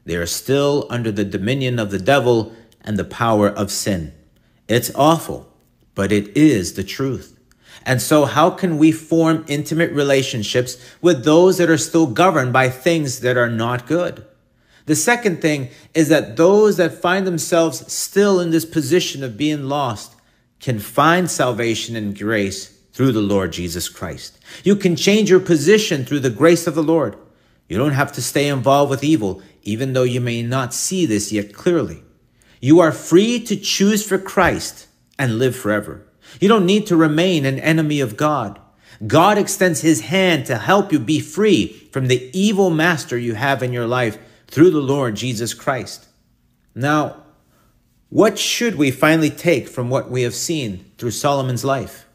they 0.05 0.17
are 0.17 0.27
still 0.27 0.87
under 0.91 1.13
the 1.13 1.25
dominion 1.25 1.79
of 1.79 1.91
the 1.91 1.99
devil 1.99 2.53
and 2.83 2.99
the 2.99 3.05
power 3.05 3.49
of 3.49 3.71
sin. 3.71 4.13
It's 4.69 4.91
awful 4.95 5.53
but 5.97 6.13
it 6.13 6.37
is 6.37 6.75
the 6.75 6.85
truth. 6.85 7.37
And 7.85 8.01
so, 8.01 8.25
how 8.27 8.51
can 8.51 8.79
we 8.79 8.93
form 8.93 9.45
intimate 9.49 9.91
relationships 9.91 10.77
with 11.01 11.25
those 11.25 11.59
that 11.59 11.71
are 11.71 11.79
still 11.79 12.07
governed 12.07 12.53
by 12.53 12.69
things 12.69 13.21
that 13.21 13.37
are 13.37 13.51
not 13.51 13.87
good? 13.87 14.25
The 14.85 14.95
second 14.95 15.43
thing 15.43 15.71
is 15.95 16.09
that 16.09 16.37
those 16.37 16.77
that 16.77 17.01
find 17.01 17.27
themselves 17.27 17.93
still 17.93 18.39
in 18.39 18.51
this 18.51 18.65
position 18.65 19.25
of 19.25 19.37
being 19.37 19.65
lost 19.65 20.15
can 20.61 20.79
find 20.79 21.31
salvation 21.31 21.97
and 21.97 22.19
grace 22.19 22.69
through 22.93 23.13
the 23.13 23.21
Lord 23.21 23.53
Jesus 23.53 23.89
Christ. 23.89 24.39
You 24.65 24.75
can 24.75 24.97
change 24.97 25.29
your 25.29 25.41
position 25.41 26.05
through 26.05 26.21
the 26.21 26.31
grace 26.31 26.67
of 26.67 26.75
the 26.75 26.83
Lord. 26.83 27.17
You 27.69 27.77
don't 27.77 27.93
have 27.93 28.13
to 28.13 28.23
stay 28.23 28.49
involved 28.49 28.91
with 28.91 29.05
evil, 29.05 29.43
even 29.63 29.93
though 29.93 30.03
you 30.03 30.21
may 30.21 30.43
not 30.43 30.73
see 30.73 31.05
this 31.05 31.33
yet 31.33 31.53
clearly. 31.53 32.03
You 32.61 32.81
are 32.81 32.93
free 32.93 33.41
to 33.41 33.57
choose 33.57 34.07
for 34.07 34.19
Christ 34.19 34.87
and 35.19 35.39
live 35.39 35.55
forever. 35.55 36.07
You 36.41 36.49
don't 36.49 36.67
need 36.67 36.87
to 36.87 36.97
remain 36.97 37.45
an 37.45 37.59
enemy 37.59 38.01
of 38.01 38.17
God. 38.17 38.59
God 39.07 39.37
extends 39.37 39.83
his 39.83 40.03
hand 40.03 40.47
to 40.47 40.57
help 40.57 40.91
you 40.91 40.99
be 40.99 41.21
free 41.21 41.89
from 41.93 42.07
the 42.07 42.31
evil 42.33 42.71
master 42.71 43.19
you 43.19 43.35
have 43.35 43.63
in 43.63 43.73
your 43.73 43.87
life 43.87 44.19
through 44.47 44.71
the 44.71 44.81
Lord 44.81 45.17
Jesus 45.17 45.53
Christ. 45.53 46.07
Now, 46.75 47.25
what 48.09 48.39
should 48.39 48.77
we 48.77 48.91
finally 48.91 49.31
take 49.31 49.69
from 49.69 49.91
what 49.91 50.11
we 50.11 50.23
have 50.23 50.35
seen 50.35 50.85
through 50.97 51.11
Solomon's 51.11 51.65
life? 51.65 52.07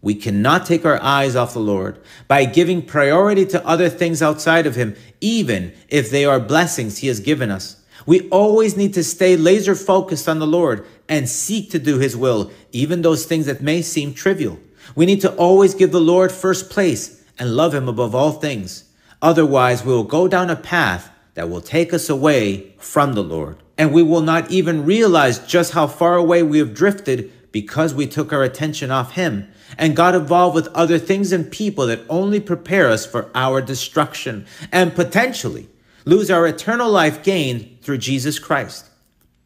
We 0.00 0.14
cannot 0.14 0.66
take 0.66 0.86
our 0.86 1.02
eyes 1.02 1.36
off 1.36 1.52
the 1.52 1.58
Lord 1.58 2.00
by 2.28 2.44
giving 2.44 2.80
priority 2.80 3.44
to 3.46 3.66
other 3.66 3.88
things 3.88 4.22
outside 4.22 4.66
of 4.66 4.74
him, 4.74 4.94
even 5.20 5.74
if 5.88 6.10
they 6.10 6.24
are 6.24 6.40
blessings 6.40 6.98
he 6.98 7.08
has 7.08 7.20
given 7.20 7.50
us. 7.50 7.82
We 8.06 8.28
always 8.28 8.76
need 8.76 8.94
to 8.94 9.02
stay 9.02 9.36
laser 9.36 9.74
focused 9.74 10.28
on 10.28 10.38
the 10.38 10.46
Lord 10.46 10.86
and 11.08 11.28
seek 11.28 11.70
to 11.72 11.78
do 11.78 11.98
his 11.98 12.16
will, 12.16 12.50
even 12.72 13.02
those 13.02 13.26
things 13.26 13.46
that 13.46 13.60
may 13.60 13.82
seem 13.82 14.14
trivial. 14.14 14.60
We 14.94 15.06
need 15.06 15.20
to 15.22 15.34
always 15.34 15.74
give 15.74 15.92
the 15.92 16.00
Lord 16.00 16.30
first 16.30 16.70
place 16.70 17.24
and 17.38 17.56
love 17.56 17.74
him 17.74 17.88
above 17.88 18.14
all 18.14 18.32
things. 18.32 18.84
Otherwise, 19.20 19.84
we 19.84 19.92
will 19.92 20.04
go 20.04 20.28
down 20.28 20.50
a 20.50 20.56
path 20.56 21.10
that 21.34 21.50
will 21.50 21.60
take 21.60 21.92
us 21.92 22.08
away 22.08 22.74
from 22.78 23.14
the 23.14 23.24
Lord. 23.24 23.58
And 23.78 23.92
we 23.92 24.02
will 24.02 24.22
not 24.22 24.50
even 24.50 24.86
realize 24.86 25.38
just 25.38 25.72
how 25.72 25.86
far 25.86 26.16
away 26.16 26.42
we 26.42 26.58
have 26.58 26.74
drifted 26.74 27.30
because 27.52 27.94
we 27.94 28.06
took 28.06 28.32
our 28.32 28.42
attention 28.42 28.90
off 28.90 29.12
him 29.12 29.48
and 29.78 29.96
got 29.96 30.14
involved 30.14 30.54
with 30.54 30.68
other 30.68 30.98
things 30.98 31.32
and 31.32 31.50
people 31.50 31.86
that 31.86 32.00
only 32.08 32.40
prepare 32.40 32.88
us 32.88 33.04
for 33.04 33.30
our 33.34 33.60
destruction 33.60 34.46
and 34.72 34.94
potentially 34.94 35.68
lose 36.04 36.30
our 36.30 36.46
eternal 36.46 36.90
life 36.90 37.22
gained 37.22 37.78
through 37.82 37.98
Jesus 37.98 38.38
Christ. 38.38 38.88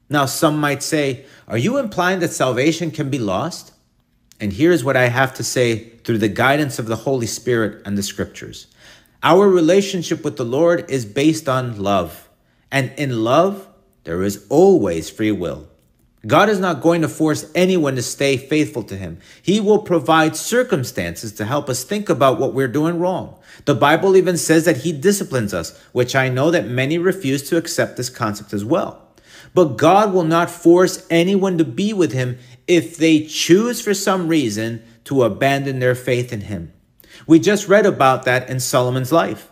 Now, 0.08 0.26
some 0.26 0.58
might 0.58 0.82
say, 0.82 1.24
Are 1.48 1.58
you 1.58 1.78
implying 1.78 2.20
that 2.20 2.32
salvation 2.32 2.90
can 2.90 3.10
be 3.10 3.18
lost? 3.18 3.72
And 4.40 4.52
here's 4.52 4.82
what 4.82 4.96
I 4.96 5.08
have 5.08 5.34
to 5.34 5.44
say 5.44 5.90
through 6.04 6.18
the 6.18 6.28
guidance 6.28 6.78
of 6.78 6.86
the 6.86 6.96
Holy 6.96 7.26
Spirit 7.26 7.82
and 7.84 7.96
the 7.96 8.02
scriptures. 8.02 8.66
Our 9.22 9.48
relationship 9.48 10.24
with 10.24 10.36
the 10.36 10.44
Lord 10.44 10.90
is 10.90 11.04
based 11.04 11.48
on 11.48 11.80
love. 11.80 12.28
And 12.72 12.92
in 12.96 13.22
love, 13.22 13.68
there 14.10 14.24
is 14.24 14.44
always 14.48 15.08
free 15.08 15.30
will. 15.30 15.68
God 16.26 16.48
is 16.48 16.58
not 16.58 16.82
going 16.82 17.02
to 17.02 17.08
force 17.08 17.48
anyone 17.54 17.94
to 17.94 18.02
stay 18.02 18.36
faithful 18.36 18.82
to 18.82 18.96
him. 18.96 19.20
He 19.40 19.60
will 19.60 19.82
provide 19.82 20.34
circumstances 20.34 21.30
to 21.34 21.44
help 21.44 21.68
us 21.68 21.84
think 21.84 22.08
about 22.08 22.40
what 22.40 22.52
we're 22.52 22.66
doing 22.66 22.98
wrong. 22.98 23.38
The 23.66 23.76
Bible 23.76 24.16
even 24.16 24.36
says 24.36 24.64
that 24.64 24.78
he 24.78 24.90
disciplines 24.90 25.54
us, 25.54 25.78
which 25.92 26.16
I 26.16 26.28
know 26.28 26.50
that 26.50 26.66
many 26.66 26.98
refuse 26.98 27.48
to 27.50 27.56
accept 27.56 27.96
this 27.96 28.10
concept 28.10 28.52
as 28.52 28.64
well. 28.64 29.00
But 29.54 29.76
God 29.76 30.12
will 30.12 30.24
not 30.24 30.50
force 30.50 31.06
anyone 31.08 31.56
to 31.58 31.64
be 31.64 31.92
with 31.92 32.10
him 32.10 32.36
if 32.66 32.96
they 32.96 33.24
choose 33.24 33.80
for 33.80 33.94
some 33.94 34.26
reason 34.26 34.82
to 35.04 35.22
abandon 35.22 35.78
their 35.78 35.94
faith 35.94 36.32
in 36.32 36.40
him. 36.40 36.72
We 37.28 37.38
just 37.38 37.68
read 37.68 37.86
about 37.86 38.24
that 38.24 38.50
in 38.50 38.58
Solomon's 38.58 39.12
life. 39.12 39.48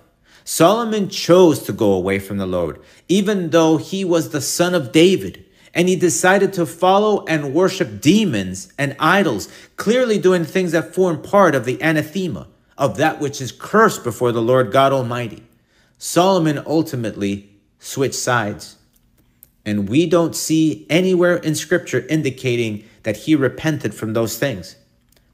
Solomon 0.50 1.10
chose 1.10 1.58
to 1.64 1.74
go 1.74 1.92
away 1.92 2.18
from 2.18 2.38
the 2.38 2.46
Lord, 2.46 2.80
even 3.06 3.50
though 3.50 3.76
he 3.76 4.02
was 4.02 4.30
the 4.30 4.40
son 4.40 4.74
of 4.74 4.92
David 4.92 5.44
and 5.74 5.90
he 5.90 5.94
decided 5.94 6.54
to 6.54 6.64
follow 6.64 7.22
and 7.26 7.52
worship 7.52 8.00
demons 8.00 8.72
and 8.78 8.96
idols, 8.98 9.50
clearly 9.76 10.18
doing 10.18 10.46
things 10.46 10.72
that 10.72 10.94
form 10.94 11.20
part 11.20 11.54
of 11.54 11.66
the 11.66 11.78
anathema 11.82 12.46
of 12.78 12.96
that 12.96 13.20
which 13.20 13.42
is 13.42 13.52
cursed 13.52 14.02
before 14.02 14.32
the 14.32 14.40
Lord 14.40 14.72
God 14.72 14.90
Almighty. 14.90 15.42
Solomon 15.98 16.62
ultimately 16.66 17.50
switched 17.78 18.14
sides. 18.14 18.76
And 19.66 19.86
we 19.86 20.06
don't 20.06 20.34
see 20.34 20.86
anywhere 20.88 21.36
in 21.36 21.56
scripture 21.56 22.06
indicating 22.08 22.84
that 23.02 23.18
he 23.18 23.34
repented 23.34 23.94
from 23.94 24.14
those 24.14 24.38
things. 24.38 24.76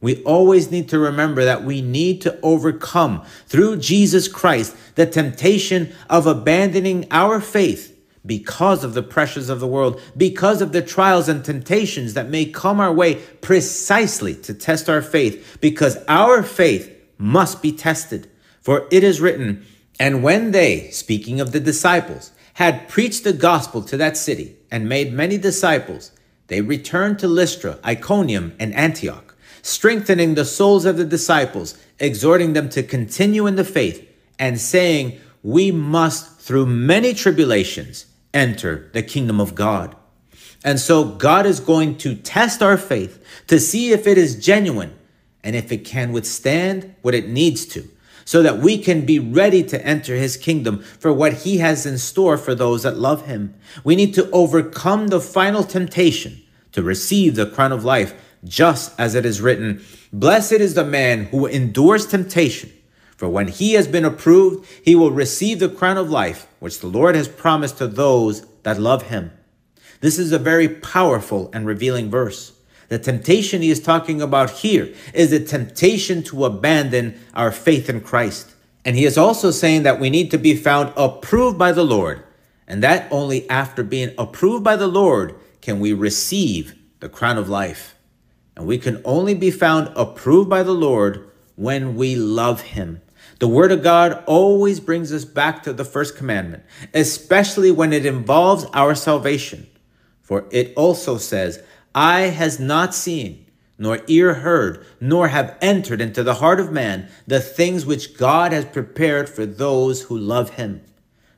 We 0.04 0.22
always 0.24 0.70
need 0.70 0.90
to 0.90 0.98
remember 0.98 1.46
that 1.46 1.64
we 1.64 1.80
need 1.80 2.20
to 2.20 2.38
overcome 2.42 3.24
through 3.46 3.78
Jesus 3.78 4.28
Christ 4.28 4.76
the 4.96 5.06
temptation 5.06 5.94
of 6.10 6.26
abandoning 6.26 7.06
our 7.10 7.40
faith 7.40 7.98
because 8.26 8.84
of 8.84 8.92
the 8.92 9.02
pressures 9.02 9.48
of 9.48 9.60
the 9.60 9.66
world, 9.66 9.98
because 10.14 10.60
of 10.60 10.72
the 10.72 10.82
trials 10.82 11.26
and 11.26 11.42
temptations 11.42 12.12
that 12.12 12.28
may 12.28 12.44
come 12.44 12.80
our 12.80 12.92
way 12.92 13.14
precisely 13.40 14.34
to 14.34 14.52
test 14.52 14.90
our 14.90 15.00
faith, 15.00 15.56
because 15.62 15.96
our 16.06 16.42
faith 16.42 16.94
must 17.16 17.62
be 17.62 17.72
tested. 17.72 18.30
For 18.60 18.86
it 18.90 19.02
is 19.02 19.22
written, 19.22 19.64
And 19.98 20.22
when 20.22 20.50
they, 20.50 20.90
speaking 20.90 21.40
of 21.40 21.52
the 21.52 21.60
disciples, 21.60 22.30
had 22.52 22.90
preached 22.90 23.24
the 23.24 23.32
gospel 23.32 23.80
to 23.84 23.96
that 23.96 24.18
city 24.18 24.56
and 24.70 24.86
made 24.86 25.14
many 25.14 25.38
disciples, 25.38 26.10
they 26.48 26.60
returned 26.60 27.18
to 27.20 27.26
Lystra, 27.26 27.78
Iconium, 27.82 28.54
and 28.58 28.74
Antioch, 28.74 29.23
strengthening 29.64 30.34
the 30.34 30.44
souls 30.44 30.84
of 30.84 30.98
the 30.98 31.06
disciples, 31.06 31.76
exhorting 31.98 32.52
them 32.52 32.68
to 32.68 32.82
continue 32.82 33.46
in 33.46 33.56
the 33.56 33.64
faith, 33.64 34.06
and 34.38 34.60
saying, 34.60 35.18
We 35.42 35.72
must, 35.72 36.38
through 36.38 36.66
many 36.66 37.14
tribulations, 37.14 38.04
enter 38.34 38.90
the 38.92 39.02
kingdom 39.02 39.40
of 39.40 39.54
God. 39.54 39.96
And 40.62 40.78
so 40.78 41.04
God 41.04 41.46
is 41.46 41.60
going 41.60 41.96
to 41.98 42.14
test 42.14 42.62
our 42.62 42.76
faith 42.76 43.24
to 43.46 43.58
see 43.58 43.92
if 43.92 44.06
it 44.06 44.18
is 44.18 44.44
genuine 44.44 44.94
and 45.42 45.56
if 45.56 45.72
it 45.72 45.84
can 45.84 46.12
withstand 46.12 46.94
what 47.00 47.14
it 47.14 47.28
needs 47.28 47.64
to, 47.66 47.88
so 48.26 48.42
that 48.42 48.58
we 48.58 48.76
can 48.76 49.06
be 49.06 49.18
ready 49.18 49.62
to 49.62 49.86
enter 49.86 50.14
his 50.14 50.36
kingdom 50.36 50.80
for 50.80 51.12
what 51.12 51.32
he 51.32 51.58
has 51.58 51.86
in 51.86 51.96
store 51.96 52.36
for 52.36 52.54
those 52.54 52.82
that 52.82 52.98
love 52.98 53.24
him. 53.24 53.54
We 53.82 53.96
need 53.96 54.12
to 54.14 54.30
overcome 54.30 55.08
the 55.08 55.20
final 55.20 55.64
temptation 55.64 56.42
to 56.72 56.82
receive 56.82 57.36
the 57.36 57.46
crown 57.46 57.72
of 57.72 57.84
life, 57.84 58.14
just 58.44 58.98
as 58.98 59.14
it 59.14 59.26
is 59.26 59.40
written, 59.40 59.84
Blessed 60.12 60.52
is 60.52 60.74
the 60.74 60.84
man 60.84 61.24
who 61.26 61.46
endures 61.46 62.06
temptation 62.06 62.70
for 63.16 63.28
when 63.28 63.48
he 63.48 63.74
has 63.74 63.86
been 63.86 64.04
approved, 64.04 64.66
he 64.84 64.94
will 64.94 65.10
receive 65.10 65.58
the 65.58 65.68
crown 65.68 65.96
of 65.96 66.10
life, 66.10 66.46
which 66.58 66.80
the 66.80 66.88
Lord 66.88 67.14
has 67.14 67.28
promised 67.28 67.78
to 67.78 67.86
those 67.86 68.44
that 68.64 68.80
love 68.80 69.04
him. 69.04 69.30
This 70.00 70.18
is 70.18 70.32
a 70.32 70.38
very 70.38 70.68
powerful 70.68 71.50
and 71.52 71.66
revealing 71.66 72.10
verse. 72.10 72.52
The 72.88 72.98
temptation 72.98 73.62
he 73.62 73.70
is 73.70 73.80
talking 73.80 74.20
about 74.20 74.50
here 74.50 74.92
is 75.14 75.30
the 75.30 75.40
temptation 75.40 76.22
to 76.24 76.44
abandon 76.44 77.18
our 77.32 77.50
faith 77.50 77.88
in 77.88 78.00
Christ. 78.00 78.52
And 78.84 78.96
he 78.96 79.06
is 79.06 79.16
also 79.16 79.50
saying 79.50 79.84
that 79.84 79.98
we 79.98 80.10
need 80.10 80.30
to 80.32 80.38
be 80.38 80.54
found 80.54 80.92
approved 80.96 81.56
by 81.56 81.72
the 81.72 81.84
Lord. 81.84 82.22
And 82.66 82.82
that 82.82 83.10
only 83.10 83.48
after 83.48 83.82
being 83.82 84.12
approved 84.18 84.62
by 84.62 84.76
the 84.76 84.86
Lord 84.86 85.34
can 85.62 85.80
we 85.80 85.92
receive 85.92 86.74
the 87.00 87.08
crown 87.08 87.38
of 87.38 87.48
life. 87.48 87.93
And 88.56 88.66
we 88.66 88.78
can 88.78 89.02
only 89.04 89.34
be 89.34 89.50
found 89.50 89.92
approved 89.96 90.48
by 90.48 90.62
the 90.62 90.72
Lord 90.72 91.30
when 91.56 91.96
we 91.96 92.14
love 92.14 92.60
him. 92.62 93.00
The 93.40 93.48
Word 93.48 93.72
of 93.72 93.82
God 93.82 94.22
always 94.26 94.80
brings 94.80 95.12
us 95.12 95.24
back 95.24 95.62
to 95.64 95.72
the 95.72 95.84
first 95.84 96.16
commandment, 96.16 96.62
especially 96.92 97.70
when 97.70 97.92
it 97.92 98.06
involves 98.06 98.64
our 98.72 98.94
salvation. 98.94 99.66
For 100.22 100.46
it 100.50 100.72
also 100.76 101.18
says, 101.18 101.62
Eye 101.94 102.28
has 102.28 102.58
not 102.58 102.94
seen, 102.94 103.46
nor 103.76 104.00
ear 104.06 104.34
heard, 104.34 104.84
nor 105.00 105.28
have 105.28 105.56
entered 105.60 106.00
into 106.00 106.22
the 106.22 106.34
heart 106.34 106.60
of 106.60 106.72
man 106.72 107.08
the 107.26 107.40
things 107.40 107.84
which 107.84 108.16
God 108.16 108.52
has 108.52 108.64
prepared 108.64 109.28
for 109.28 109.44
those 109.44 110.02
who 110.02 110.16
love 110.16 110.50
him. 110.50 110.82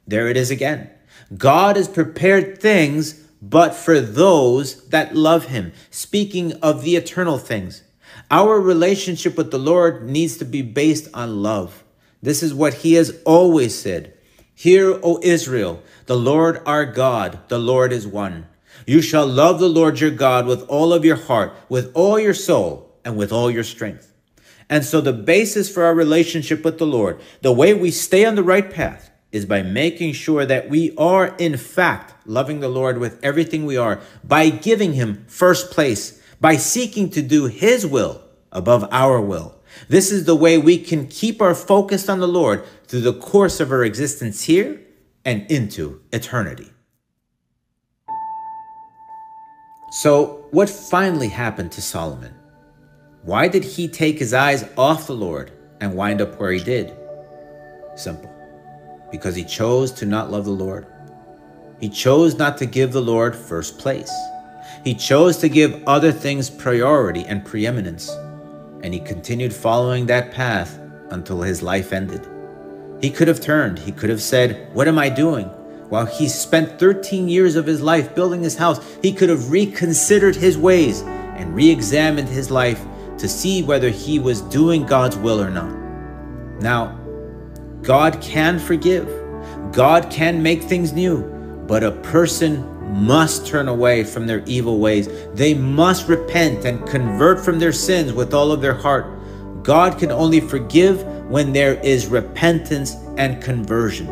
There 0.06 0.28
it 0.28 0.36
is 0.36 0.50
again. 0.50 0.90
God 1.36 1.76
has 1.76 1.88
prepared 1.88 2.60
things, 2.60 3.25
but 3.48 3.74
for 3.74 4.00
those 4.00 4.88
that 4.88 5.14
love 5.14 5.46
him, 5.46 5.72
speaking 5.90 6.52
of 6.54 6.82
the 6.82 6.96
eternal 6.96 7.38
things. 7.38 7.84
Our 8.28 8.60
relationship 8.60 9.36
with 9.36 9.52
the 9.52 9.58
Lord 9.58 10.08
needs 10.08 10.36
to 10.38 10.44
be 10.44 10.62
based 10.62 11.08
on 11.14 11.42
love. 11.42 11.84
This 12.20 12.42
is 12.42 12.52
what 12.52 12.74
he 12.74 12.94
has 12.94 13.20
always 13.24 13.72
said. 13.78 14.14
Hear, 14.52 14.98
O 15.02 15.20
Israel, 15.22 15.80
the 16.06 16.16
Lord 16.16 16.60
our 16.66 16.84
God, 16.84 17.38
the 17.48 17.58
Lord 17.58 17.92
is 17.92 18.06
one. 18.06 18.48
You 18.84 19.00
shall 19.00 19.26
love 19.26 19.60
the 19.60 19.68
Lord 19.68 20.00
your 20.00 20.10
God 20.10 20.46
with 20.46 20.66
all 20.68 20.92
of 20.92 21.04
your 21.04 21.16
heart, 21.16 21.54
with 21.68 21.92
all 21.94 22.18
your 22.18 22.34
soul, 22.34 22.96
and 23.04 23.16
with 23.16 23.32
all 23.32 23.50
your 23.50 23.64
strength. 23.64 24.12
And 24.68 24.84
so 24.84 25.00
the 25.00 25.12
basis 25.12 25.72
for 25.72 25.84
our 25.84 25.94
relationship 25.94 26.64
with 26.64 26.78
the 26.78 26.86
Lord, 26.86 27.20
the 27.42 27.52
way 27.52 27.74
we 27.74 27.92
stay 27.92 28.24
on 28.24 28.34
the 28.34 28.42
right 28.42 28.68
path, 28.68 29.10
is 29.32 29.44
by 29.44 29.62
making 29.62 30.12
sure 30.12 30.46
that 30.46 30.68
we 30.68 30.94
are, 30.96 31.34
in 31.36 31.56
fact, 31.56 32.14
loving 32.26 32.60
the 32.60 32.68
Lord 32.68 32.98
with 32.98 33.18
everything 33.22 33.66
we 33.66 33.76
are, 33.76 34.00
by 34.24 34.48
giving 34.48 34.94
Him 34.94 35.24
first 35.28 35.70
place, 35.70 36.22
by 36.40 36.56
seeking 36.56 37.10
to 37.10 37.22
do 37.22 37.46
His 37.46 37.86
will 37.86 38.22
above 38.52 38.88
our 38.90 39.20
will. 39.20 39.54
This 39.88 40.10
is 40.10 40.24
the 40.24 40.36
way 40.36 40.58
we 40.58 40.78
can 40.78 41.06
keep 41.06 41.42
our 41.42 41.54
focus 41.54 42.08
on 42.08 42.20
the 42.20 42.28
Lord 42.28 42.64
through 42.86 43.02
the 43.02 43.12
course 43.12 43.60
of 43.60 43.70
our 43.70 43.84
existence 43.84 44.44
here 44.44 44.80
and 45.24 45.50
into 45.50 46.00
eternity. 46.12 46.70
So, 49.90 50.46
what 50.50 50.68
finally 50.68 51.28
happened 51.28 51.72
to 51.72 51.82
Solomon? 51.82 52.34
Why 53.22 53.48
did 53.48 53.64
he 53.64 53.88
take 53.88 54.18
his 54.18 54.34
eyes 54.34 54.64
off 54.76 55.06
the 55.06 55.14
Lord 55.14 55.52
and 55.80 55.94
wind 55.94 56.20
up 56.20 56.38
where 56.38 56.52
he 56.52 56.62
did? 56.62 56.96
Simple. 57.96 58.35
Because 59.10 59.34
he 59.34 59.44
chose 59.44 59.92
to 59.92 60.06
not 60.06 60.30
love 60.30 60.44
the 60.44 60.50
Lord. 60.50 60.86
He 61.80 61.88
chose 61.88 62.36
not 62.36 62.58
to 62.58 62.66
give 62.66 62.92
the 62.92 63.02
Lord 63.02 63.36
first 63.36 63.78
place. 63.78 64.12
He 64.84 64.94
chose 64.94 65.36
to 65.38 65.48
give 65.48 65.82
other 65.86 66.12
things 66.12 66.48
priority 66.48 67.24
and 67.24 67.44
preeminence. 67.44 68.08
And 68.82 68.94
he 68.94 69.00
continued 69.00 69.52
following 69.52 70.06
that 70.06 70.32
path 70.32 70.78
until 71.10 71.42
his 71.42 71.62
life 71.62 71.92
ended. 71.92 72.26
He 73.00 73.10
could 73.10 73.28
have 73.28 73.40
turned. 73.40 73.78
He 73.78 73.92
could 73.92 74.10
have 74.10 74.22
said, 74.22 74.72
What 74.74 74.88
am 74.88 74.98
I 74.98 75.08
doing? 75.08 75.46
While 75.88 76.06
he 76.06 76.28
spent 76.28 76.78
13 76.78 77.28
years 77.28 77.54
of 77.56 77.66
his 77.66 77.80
life 77.80 78.14
building 78.14 78.42
his 78.42 78.56
house, 78.56 78.80
he 79.02 79.12
could 79.12 79.28
have 79.28 79.50
reconsidered 79.50 80.34
his 80.34 80.58
ways 80.58 81.02
and 81.02 81.54
re 81.54 81.70
examined 81.70 82.28
his 82.28 82.50
life 82.50 82.82
to 83.18 83.28
see 83.28 83.62
whether 83.62 83.88
he 83.88 84.18
was 84.18 84.40
doing 84.42 84.84
God's 84.84 85.16
will 85.16 85.40
or 85.40 85.50
not. 85.50 85.74
Now, 86.60 86.98
God 87.86 88.20
can 88.20 88.58
forgive, 88.58 89.06
God 89.70 90.10
can 90.10 90.42
make 90.42 90.64
things 90.64 90.92
new, 90.92 91.22
but 91.68 91.84
a 91.84 91.92
person 91.92 92.66
must 92.92 93.46
turn 93.46 93.68
away 93.68 94.02
from 94.02 94.26
their 94.26 94.42
evil 94.44 94.80
ways. 94.80 95.08
They 95.34 95.54
must 95.54 96.08
repent 96.08 96.64
and 96.64 96.84
convert 96.88 97.44
from 97.44 97.60
their 97.60 97.70
sins 97.70 98.12
with 98.12 98.34
all 98.34 98.50
of 98.50 98.60
their 98.60 98.74
heart. 98.74 99.06
God 99.62 100.00
can 100.00 100.10
only 100.10 100.40
forgive 100.40 101.04
when 101.28 101.52
there 101.52 101.74
is 101.74 102.08
repentance 102.08 102.96
and 103.18 103.40
conversion. 103.40 104.08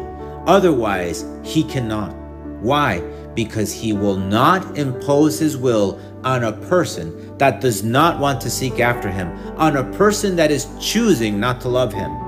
Otherwise, 0.46 1.24
he 1.42 1.64
cannot. 1.64 2.14
Why? 2.60 3.00
Because 3.34 3.72
he 3.72 3.92
will 3.92 4.16
not 4.16 4.78
impose 4.78 5.40
his 5.40 5.56
will 5.56 6.00
on 6.22 6.44
a 6.44 6.52
person 6.68 7.36
that 7.38 7.60
does 7.60 7.82
not 7.82 8.20
want 8.20 8.40
to 8.42 8.50
seek 8.50 8.78
after 8.78 9.10
him, 9.10 9.36
on 9.58 9.76
a 9.76 9.92
person 9.96 10.36
that 10.36 10.52
is 10.52 10.68
choosing 10.80 11.40
not 11.40 11.60
to 11.62 11.68
love 11.68 11.92
him. 11.92 12.23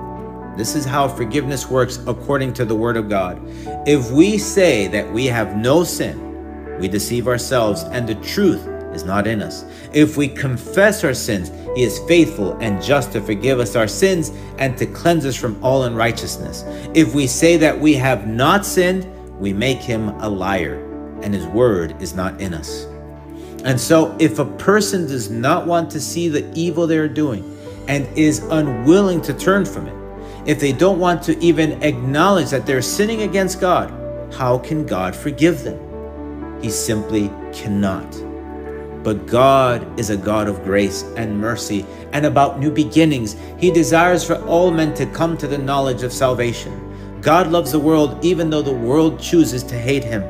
This 0.56 0.74
is 0.74 0.84
how 0.84 1.06
forgiveness 1.06 1.68
works 1.68 1.98
according 2.06 2.54
to 2.54 2.64
the 2.64 2.74
Word 2.74 2.96
of 2.96 3.08
God. 3.08 3.40
If 3.86 4.10
we 4.10 4.38
say 4.38 4.88
that 4.88 5.12
we 5.12 5.26
have 5.26 5.56
no 5.56 5.84
sin, 5.84 6.78
we 6.80 6.88
deceive 6.88 7.28
ourselves 7.28 7.82
and 7.82 8.08
the 8.08 8.14
truth 8.16 8.66
is 8.96 9.04
not 9.04 9.26
in 9.26 9.42
us. 9.42 9.64
If 9.92 10.16
we 10.16 10.28
confess 10.28 11.04
our 11.04 11.14
sins, 11.14 11.50
He 11.76 11.82
is 11.82 11.98
faithful 12.08 12.56
and 12.60 12.82
just 12.82 13.12
to 13.12 13.20
forgive 13.20 13.60
us 13.60 13.76
our 13.76 13.86
sins 13.86 14.32
and 14.58 14.76
to 14.78 14.86
cleanse 14.86 15.26
us 15.26 15.36
from 15.36 15.62
all 15.62 15.84
unrighteousness. 15.84 16.64
If 16.94 17.14
we 17.14 17.26
say 17.26 17.56
that 17.58 17.78
we 17.78 17.92
have 17.94 18.26
not 18.26 18.64
sinned, 18.64 19.06
we 19.38 19.52
make 19.52 19.78
Him 19.78 20.08
a 20.20 20.28
liar, 20.28 20.82
and 21.22 21.34
His 21.34 21.46
word 21.46 22.00
is 22.00 22.14
not 22.14 22.40
in 22.40 22.54
us. 22.54 22.86
And 23.64 23.80
so, 23.80 24.16
if 24.18 24.38
a 24.38 24.44
person 24.44 25.06
does 25.06 25.28
not 25.28 25.66
want 25.66 25.90
to 25.90 26.00
see 26.00 26.28
the 26.28 26.50
evil 26.54 26.86
they 26.86 26.98
are 26.98 27.08
doing 27.08 27.44
and 27.88 28.06
is 28.16 28.38
unwilling 28.44 29.20
to 29.22 29.34
turn 29.34 29.64
from 29.64 29.86
it, 29.86 30.05
if 30.46 30.60
they 30.60 30.72
don't 30.72 31.00
want 31.00 31.24
to 31.24 31.36
even 31.40 31.82
acknowledge 31.82 32.50
that 32.50 32.66
they're 32.66 32.80
sinning 32.80 33.22
against 33.22 33.60
God, 33.60 33.92
how 34.32 34.58
can 34.58 34.86
God 34.86 35.14
forgive 35.14 35.64
them? 35.64 36.62
He 36.62 36.70
simply 36.70 37.32
cannot. 37.52 38.08
But 39.02 39.26
God 39.26 39.98
is 39.98 40.10
a 40.10 40.16
God 40.16 40.46
of 40.48 40.62
grace 40.62 41.02
and 41.16 41.40
mercy 41.40 41.84
and 42.12 42.24
about 42.24 42.60
new 42.60 42.70
beginnings. 42.70 43.36
He 43.58 43.72
desires 43.72 44.24
for 44.24 44.36
all 44.46 44.70
men 44.70 44.94
to 44.94 45.06
come 45.06 45.36
to 45.38 45.48
the 45.48 45.58
knowledge 45.58 46.04
of 46.04 46.12
salvation. 46.12 47.20
God 47.20 47.48
loves 47.48 47.72
the 47.72 47.80
world 47.80 48.24
even 48.24 48.48
though 48.48 48.62
the 48.62 48.72
world 48.72 49.18
chooses 49.18 49.64
to 49.64 49.76
hate 49.76 50.04
him. 50.04 50.22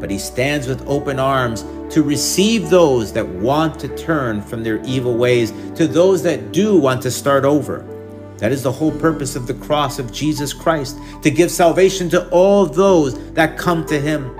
But 0.00 0.10
he 0.10 0.18
stands 0.18 0.66
with 0.66 0.86
open 0.88 1.18
arms 1.18 1.64
to 1.90 2.02
receive 2.02 2.70
those 2.70 3.12
that 3.12 3.26
want 3.26 3.78
to 3.80 3.88
turn 3.96 4.40
from 4.40 4.62
their 4.62 4.82
evil 4.84 5.14
ways, 5.14 5.52
to 5.74 5.86
those 5.86 6.22
that 6.22 6.52
do 6.52 6.78
want 6.78 7.02
to 7.02 7.10
start 7.10 7.44
over. 7.44 7.97
That 8.38 8.52
is 8.52 8.62
the 8.62 8.72
whole 8.72 8.92
purpose 8.92 9.36
of 9.36 9.46
the 9.46 9.54
cross 9.54 9.98
of 9.98 10.12
Jesus 10.12 10.52
Christ, 10.52 10.98
to 11.22 11.30
give 11.30 11.50
salvation 11.50 12.08
to 12.10 12.28
all 12.30 12.66
those 12.66 13.32
that 13.32 13.58
come 13.58 13.84
to 13.86 14.00
him. 14.00 14.34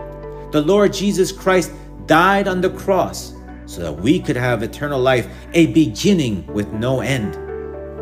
The 0.52 0.62
Lord 0.62 0.92
Jesus 0.92 1.32
Christ 1.32 1.72
died 2.06 2.48
on 2.48 2.61
the 2.61 2.70
cross 2.70 3.34
so 3.66 3.82
that 3.82 3.92
we 3.92 4.18
could 4.18 4.37
have 4.37 4.62
eternal 4.62 5.00
life, 5.00 5.28
a 5.52 5.66
beginning 5.66 6.46
with 6.46 6.72
no 6.72 7.00
end. 7.00 7.34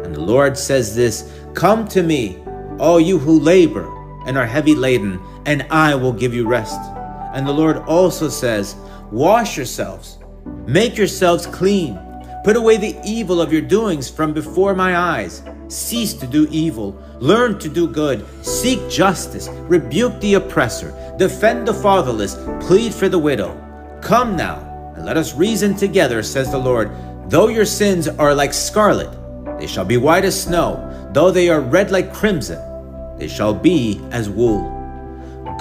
And 0.04 0.14
the 0.14 0.20
Lord 0.20 0.56
says 0.56 0.94
this 0.94 1.32
Come 1.54 1.88
to 1.88 2.02
me, 2.02 2.38
all 2.78 3.00
you 3.00 3.18
who 3.18 3.40
labor 3.40 3.92
and 4.26 4.36
are 4.36 4.46
heavy 4.46 4.74
laden, 4.74 5.20
and 5.44 5.62
I 5.70 5.94
will 5.94 6.12
give 6.12 6.34
you 6.34 6.46
rest. 6.46 6.78
And 7.32 7.46
the 7.46 7.52
Lord 7.52 7.78
also 7.78 8.28
says, 8.28 8.76
Wash 9.10 9.56
yourselves, 9.56 10.18
make 10.66 10.96
yourselves 10.96 11.46
clean, 11.46 11.98
put 12.46 12.54
away 12.54 12.76
the 12.76 12.96
evil 13.04 13.40
of 13.40 13.52
your 13.52 13.60
doings 13.60 14.08
from 14.08 14.32
before 14.32 14.72
my 14.72 14.96
eyes. 14.96 15.42
Cease 15.66 16.14
to 16.14 16.28
do 16.28 16.46
evil, 16.52 16.96
learn 17.18 17.58
to 17.58 17.68
do 17.68 17.88
good, 17.88 18.24
seek 18.46 18.78
justice, 18.88 19.48
rebuke 19.66 20.20
the 20.20 20.34
oppressor, 20.34 20.94
defend 21.18 21.66
the 21.66 21.74
fatherless, 21.74 22.36
plead 22.64 22.94
for 22.94 23.08
the 23.08 23.18
widow. 23.18 23.50
Come 24.00 24.36
now 24.36 24.60
and 24.94 25.04
let 25.04 25.16
us 25.16 25.34
reason 25.34 25.74
together, 25.74 26.22
says 26.22 26.52
the 26.52 26.56
Lord. 26.56 26.92
Though 27.28 27.48
your 27.48 27.64
sins 27.64 28.06
are 28.06 28.32
like 28.32 28.54
scarlet, 28.54 29.10
they 29.58 29.66
shall 29.66 29.84
be 29.84 29.96
white 29.96 30.24
as 30.24 30.40
snow. 30.40 31.10
Though 31.12 31.32
they 31.32 31.48
are 31.48 31.60
red 31.60 31.90
like 31.90 32.14
crimson, 32.14 32.62
they 33.18 33.26
shall 33.26 33.54
be 33.54 34.00
as 34.12 34.30
wool. 34.30 34.72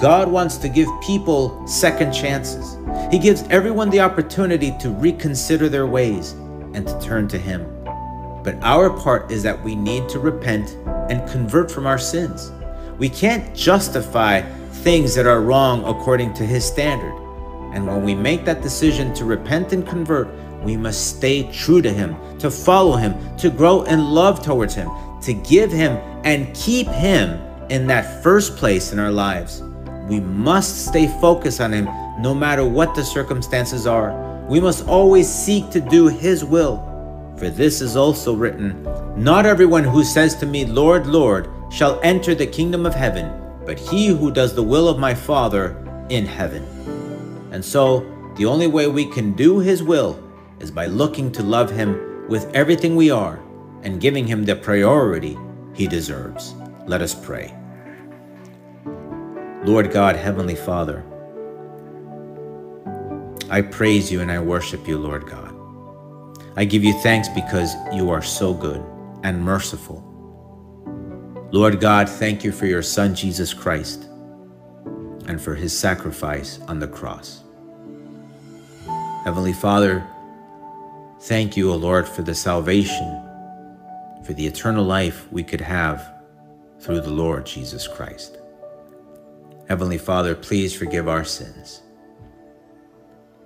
God 0.00 0.28
wants 0.28 0.56
to 0.58 0.68
give 0.68 0.86
people 1.02 1.66
second 1.66 2.12
chances. 2.12 2.78
He 3.10 3.18
gives 3.18 3.42
everyone 3.50 3.90
the 3.90 3.98
opportunity 3.98 4.72
to 4.78 4.90
reconsider 4.90 5.68
their 5.68 5.88
ways 5.88 6.36
and 6.76 6.86
to 6.86 7.00
turn 7.00 7.26
to 7.28 7.38
Him. 7.38 7.66
But 8.44 8.62
our 8.62 8.90
part 8.90 9.32
is 9.32 9.42
that 9.42 9.60
we 9.64 9.74
need 9.74 10.08
to 10.10 10.20
repent 10.20 10.76
and 11.10 11.28
convert 11.28 11.68
from 11.68 11.86
our 11.86 11.98
sins. 11.98 12.52
We 12.98 13.08
can't 13.08 13.52
justify 13.56 14.42
things 14.84 15.14
that 15.16 15.26
are 15.26 15.40
wrong 15.40 15.84
according 15.84 16.34
to 16.34 16.46
His 16.46 16.64
standard. 16.64 17.14
And 17.74 17.86
when 17.86 18.04
we 18.04 18.14
make 18.14 18.44
that 18.44 18.62
decision 18.62 19.12
to 19.14 19.24
repent 19.24 19.72
and 19.72 19.84
convert, 19.86 20.28
we 20.62 20.76
must 20.76 21.16
stay 21.16 21.50
true 21.50 21.82
to 21.82 21.92
Him, 21.92 22.16
to 22.38 22.50
follow 22.50 22.96
Him, 22.96 23.14
to 23.38 23.50
grow 23.50 23.82
in 23.82 24.12
love 24.12 24.44
towards 24.44 24.74
Him, 24.74 24.90
to 25.22 25.32
give 25.32 25.72
Him 25.72 25.96
and 26.24 26.54
keep 26.54 26.86
Him 26.88 27.40
in 27.68 27.86
that 27.88 28.22
first 28.22 28.56
place 28.56 28.92
in 28.92 28.98
our 28.98 29.10
lives. 29.10 29.62
We 30.08 30.20
must 30.20 30.86
stay 30.86 31.08
focused 31.20 31.60
on 31.60 31.72
Him 31.72 31.88
no 32.20 32.34
matter 32.34 32.64
what 32.64 32.94
the 32.94 33.04
circumstances 33.04 33.86
are. 33.86 34.25
We 34.48 34.60
must 34.60 34.86
always 34.86 35.28
seek 35.28 35.70
to 35.70 35.80
do 35.80 36.08
His 36.08 36.44
will. 36.44 36.82
For 37.36 37.50
this 37.50 37.80
is 37.80 37.96
also 37.96 38.34
written 38.34 38.82
Not 39.16 39.44
everyone 39.44 39.84
who 39.84 40.04
says 40.04 40.36
to 40.36 40.46
me, 40.46 40.64
Lord, 40.64 41.06
Lord, 41.06 41.48
shall 41.70 42.00
enter 42.02 42.34
the 42.34 42.46
kingdom 42.46 42.86
of 42.86 42.94
heaven, 42.94 43.30
but 43.64 43.78
he 43.78 44.08
who 44.08 44.30
does 44.30 44.54
the 44.54 44.62
will 44.62 44.88
of 44.88 44.98
my 44.98 45.14
Father 45.14 45.76
in 46.08 46.24
heaven. 46.24 46.64
And 47.50 47.64
so, 47.64 48.06
the 48.36 48.46
only 48.46 48.66
way 48.66 48.86
we 48.86 49.06
can 49.06 49.32
do 49.32 49.58
His 49.58 49.82
will 49.82 50.22
is 50.60 50.70
by 50.70 50.86
looking 50.86 51.32
to 51.32 51.42
love 51.42 51.70
Him 51.70 52.28
with 52.28 52.54
everything 52.54 52.94
we 52.94 53.10
are 53.10 53.40
and 53.82 54.00
giving 54.00 54.26
Him 54.26 54.44
the 54.44 54.56
priority 54.56 55.36
He 55.74 55.86
deserves. 55.86 56.54
Let 56.86 57.02
us 57.02 57.14
pray. 57.14 57.54
Lord 59.64 59.90
God, 59.90 60.16
Heavenly 60.16 60.54
Father, 60.54 61.02
I 63.48 63.62
praise 63.62 64.10
you 64.10 64.20
and 64.20 64.30
I 64.30 64.40
worship 64.40 64.88
you, 64.88 64.98
Lord 64.98 65.26
God. 65.26 65.54
I 66.56 66.64
give 66.64 66.82
you 66.82 66.92
thanks 67.00 67.28
because 67.28 67.74
you 67.92 68.10
are 68.10 68.22
so 68.22 68.52
good 68.52 68.84
and 69.22 69.40
merciful. 69.40 70.02
Lord 71.52 71.80
God, 71.80 72.08
thank 72.08 72.42
you 72.42 72.50
for 72.50 72.66
your 72.66 72.82
Son, 72.82 73.14
Jesus 73.14 73.54
Christ, 73.54 74.08
and 75.26 75.40
for 75.40 75.54
his 75.54 75.76
sacrifice 75.76 76.58
on 76.66 76.80
the 76.80 76.88
cross. 76.88 77.44
Heavenly 79.22 79.52
Father, 79.52 80.04
thank 81.20 81.56
you, 81.56 81.70
O 81.70 81.76
Lord, 81.76 82.08
for 82.08 82.22
the 82.22 82.34
salvation, 82.34 83.22
for 84.24 84.32
the 84.32 84.46
eternal 84.46 84.84
life 84.84 85.30
we 85.30 85.44
could 85.44 85.60
have 85.60 86.14
through 86.80 87.00
the 87.00 87.10
Lord 87.10 87.46
Jesus 87.46 87.86
Christ. 87.86 88.38
Heavenly 89.68 89.98
Father, 89.98 90.34
please 90.34 90.74
forgive 90.74 91.08
our 91.08 91.24
sins. 91.24 91.82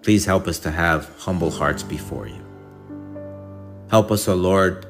Please 0.02 0.24
help 0.24 0.46
us 0.46 0.58
to 0.60 0.70
have 0.70 1.10
humble 1.18 1.50
hearts 1.50 1.82
before 1.82 2.26
you. 2.26 2.44
Help 3.90 4.10
us, 4.10 4.28
O 4.28 4.34
Lord, 4.34 4.86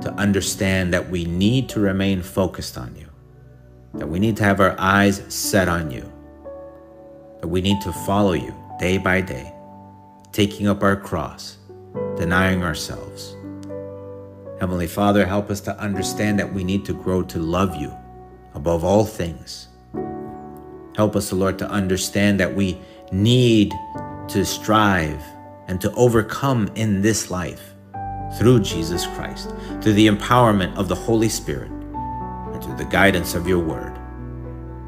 to 0.00 0.12
understand 0.14 0.92
that 0.92 1.10
we 1.10 1.24
need 1.24 1.68
to 1.70 1.80
remain 1.80 2.22
focused 2.22 2.76
on 2.76 2.94
you, 2.96 3.08
that 3.94 4.08
we 4.08 4.18
need 4.18 4.36
to 4.36 4.44
have 4.44 4.60
our 4.60 4.74
eyes 4.78 5.22
set 5.28 5.68
on 5.68 5.90
you, 5.90 6.10
that 7.40 7.48
we 7.48 7.60
need 7.60 7.80
to 7.82 7.92
follow 7.92 8.32
you 8.32 8.54
day 8.78 8.98
by 8.98 9.20
day, 9.20 9.52
taking 10.32 10.66
up 10.66 10.82
our 10.82 10.96
cross, 10.96 11.58
denying 12.16 12.62
ourselves. 12.62 13.36
Heavenly 14.60 14.86
Father, 14.86 15.26
help 15.26 15.50
us 15.50 15.60
to 15.62 15.78
understand 15.78 16.38
that 16.38 16.52
we 16.52 16.64
need 16.64 16.84
to 16.84 16.92
grow 16.92 17.22
to 17.22 17.38
love 17.38 17.76
you 17.76 17.92
above 18.54 18.84
all 18.84 19.04
things 19.04 19.68
Help 20.96 21.16
us, 21.16 21.32
O 21.32 21.36
Lord, 21.36 21.58
to 21.58 21.68
understand 21.68 22.38
that 22.40 22.54
we 22.54 22.78
need 23.10 23.72
to 24.28 24.44
strive 24.44 25.22
and 25.68 25.80
to 25.80 25.92
overcome 25.94 26.70
in 26.74 27.02
this 27.02 27.30
life 27.30 27.74
through 28.38 28.60
Jesus 28.60 29.06
Christ, 29.06 29.50
through 29.80 29.92
the 29.92 30.08
empowerment 30.08 30.76
of 30.76 30.88
the 30.88 30.94
Holy 30.94 31.28
Spirit, 31.28 31.70
and 31.70 32.62
through 32.62 32.76
the 32.76 32.84
guidance 32.84 33.34
of 33.34 33.46
your 33.46 33.60
word. 33.60 33.96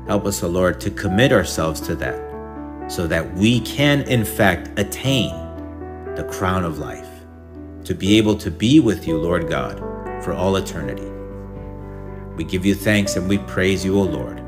Help 0.06 0.26
us, 0.26 0.42
O 0.42 0.48
Lord, 0.48 0.80
to 0.80 0.90
commit 0.90 1.32
ourselves 1.32 1.80
to 1.82 1.94
that 1.96 2.26
so 2.90 3.06
that 3.06 3.34
we 3.34 3.60
can, 3.60 4.02
in 4.02 4.24
fact, 4.24 4.78
attain 4.78 5.30
the 6.14 6.28
crown 6.30 6.64
of 6.64 6.78
life, 6.78 7.08
to 7.84 7.94
be 7.94 8.16
able 8.16 8.36
to 8.36 8.50
be 8.50 8.80
with 8.80 9.06
you, 9.06 9.18
Lord 9.18 9.48
God, 9.48 9.78
for 10.22 10.32
all 10.32 10.56
eternity. 10.56 11.10
We 12.36 12.44
give 12.44 12.64
you 12.64 12.74
thanks 12.74 13.16
and 13.16 13.28
we 13.28 13.38
praise 13.38 13.84
you, 13.84 13.98
O 13.98 14.02
Lord. 14.02 14.38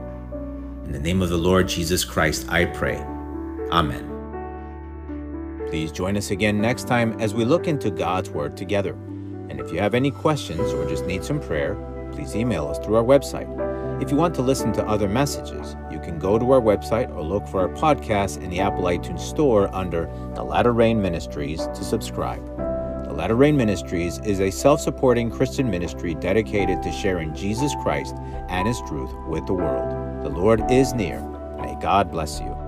In 0.85 0.93
the 0.93 0.99
name 0.99 1.23
of 1.23 1.29
the 1.29 1.39
Lord 1.39 1.69
Jesus 1.69 2.05
Christ, 2.05 2.49
I 2.49 2.67
pray. 2.67 2.99
Amen. 3.71 4.18
Please 5.69 5.93
join 5.93 6.17
us 6.17 6.31
again 6.31 6.63
next 6.63 6.89
time 6.89 7.21
as 7.21 7.35
we 7.35 7.45
look 7.45 7.69
into 7.69 7.91
God's 7.91 8.31
Word 8.31 8.57
together. 8.57 8.93
And 9.51 9.61
if 9.61 9.71
you 9.71 9.79
have 9.81 9.93
any 9.93 10.11
questions 10.11 10.73
or 10.73 10.89
just 10.89 11.05
need 11.05 11.23
some 11.23 11.41
prayer, 11.41 11.75
please 12.13 12.35
email 12.35 12.67
us 12.69 12.79
through 12.79 12.97
our 12.97 13.05
website. 13.05 13.49
If 14.03 14.11
you 14.11 14.17
want 14.17 14.35
to 14.37 14.43
listen 14.43 14.73
to 14.73 14.87
other 14.87 15.11
messages, 15.11 15.77
you 15.91 15.99
can 15.99 16.19
go 16.19 16.39
to 16.39 16.53
our 16.53 16.61
website 16.61 17.15
or 17.15 17.23
look 17.23 17.47
for 17.47 17.61
our 17.61 17.69
podcast 17.69 18.43
in 18.43 18.49
the 18.49 18.61
Apple 18.61 18.85
iTunes 18.85 19.21
Store 19.21 19.69
under 19.75 20.07
The 20.35 20.43
Latter 20.43 20.73
Rain 20.73 21.03
Ministries 21.03 21.67
to 21.67 21.85
subscribe. 21.85 22.47
The 23.07 23.13
Latter 23.13 23.37
Rain 23.37 23.57
Ministries 23.57 24.21
is 24.21 24.41
a 24.41 24.51
self 24.51 24.81
supporting 24.81 25.31
Christian 25.31 25.71
ministry 25.71 26.15
dedicated 26.15 26.83
to 26.83 26.93
sharing 26.93 27.35
Jesus 27.35 27.75
Christ 27.83 28.15
and 28.49 28.67
His 28.67 28.81
truth 28.89 29.13
with 29.27 29.47
the 29.47 29.53
world. 29.55 30.25
The 30.25 30.31
Lord 30.31 30.71
is 30.71 30.95
near. 30.95 31.21
May 31.61 31.77
God 31.83 32.11
bless 32.11 32.41
you. 32.41 32.68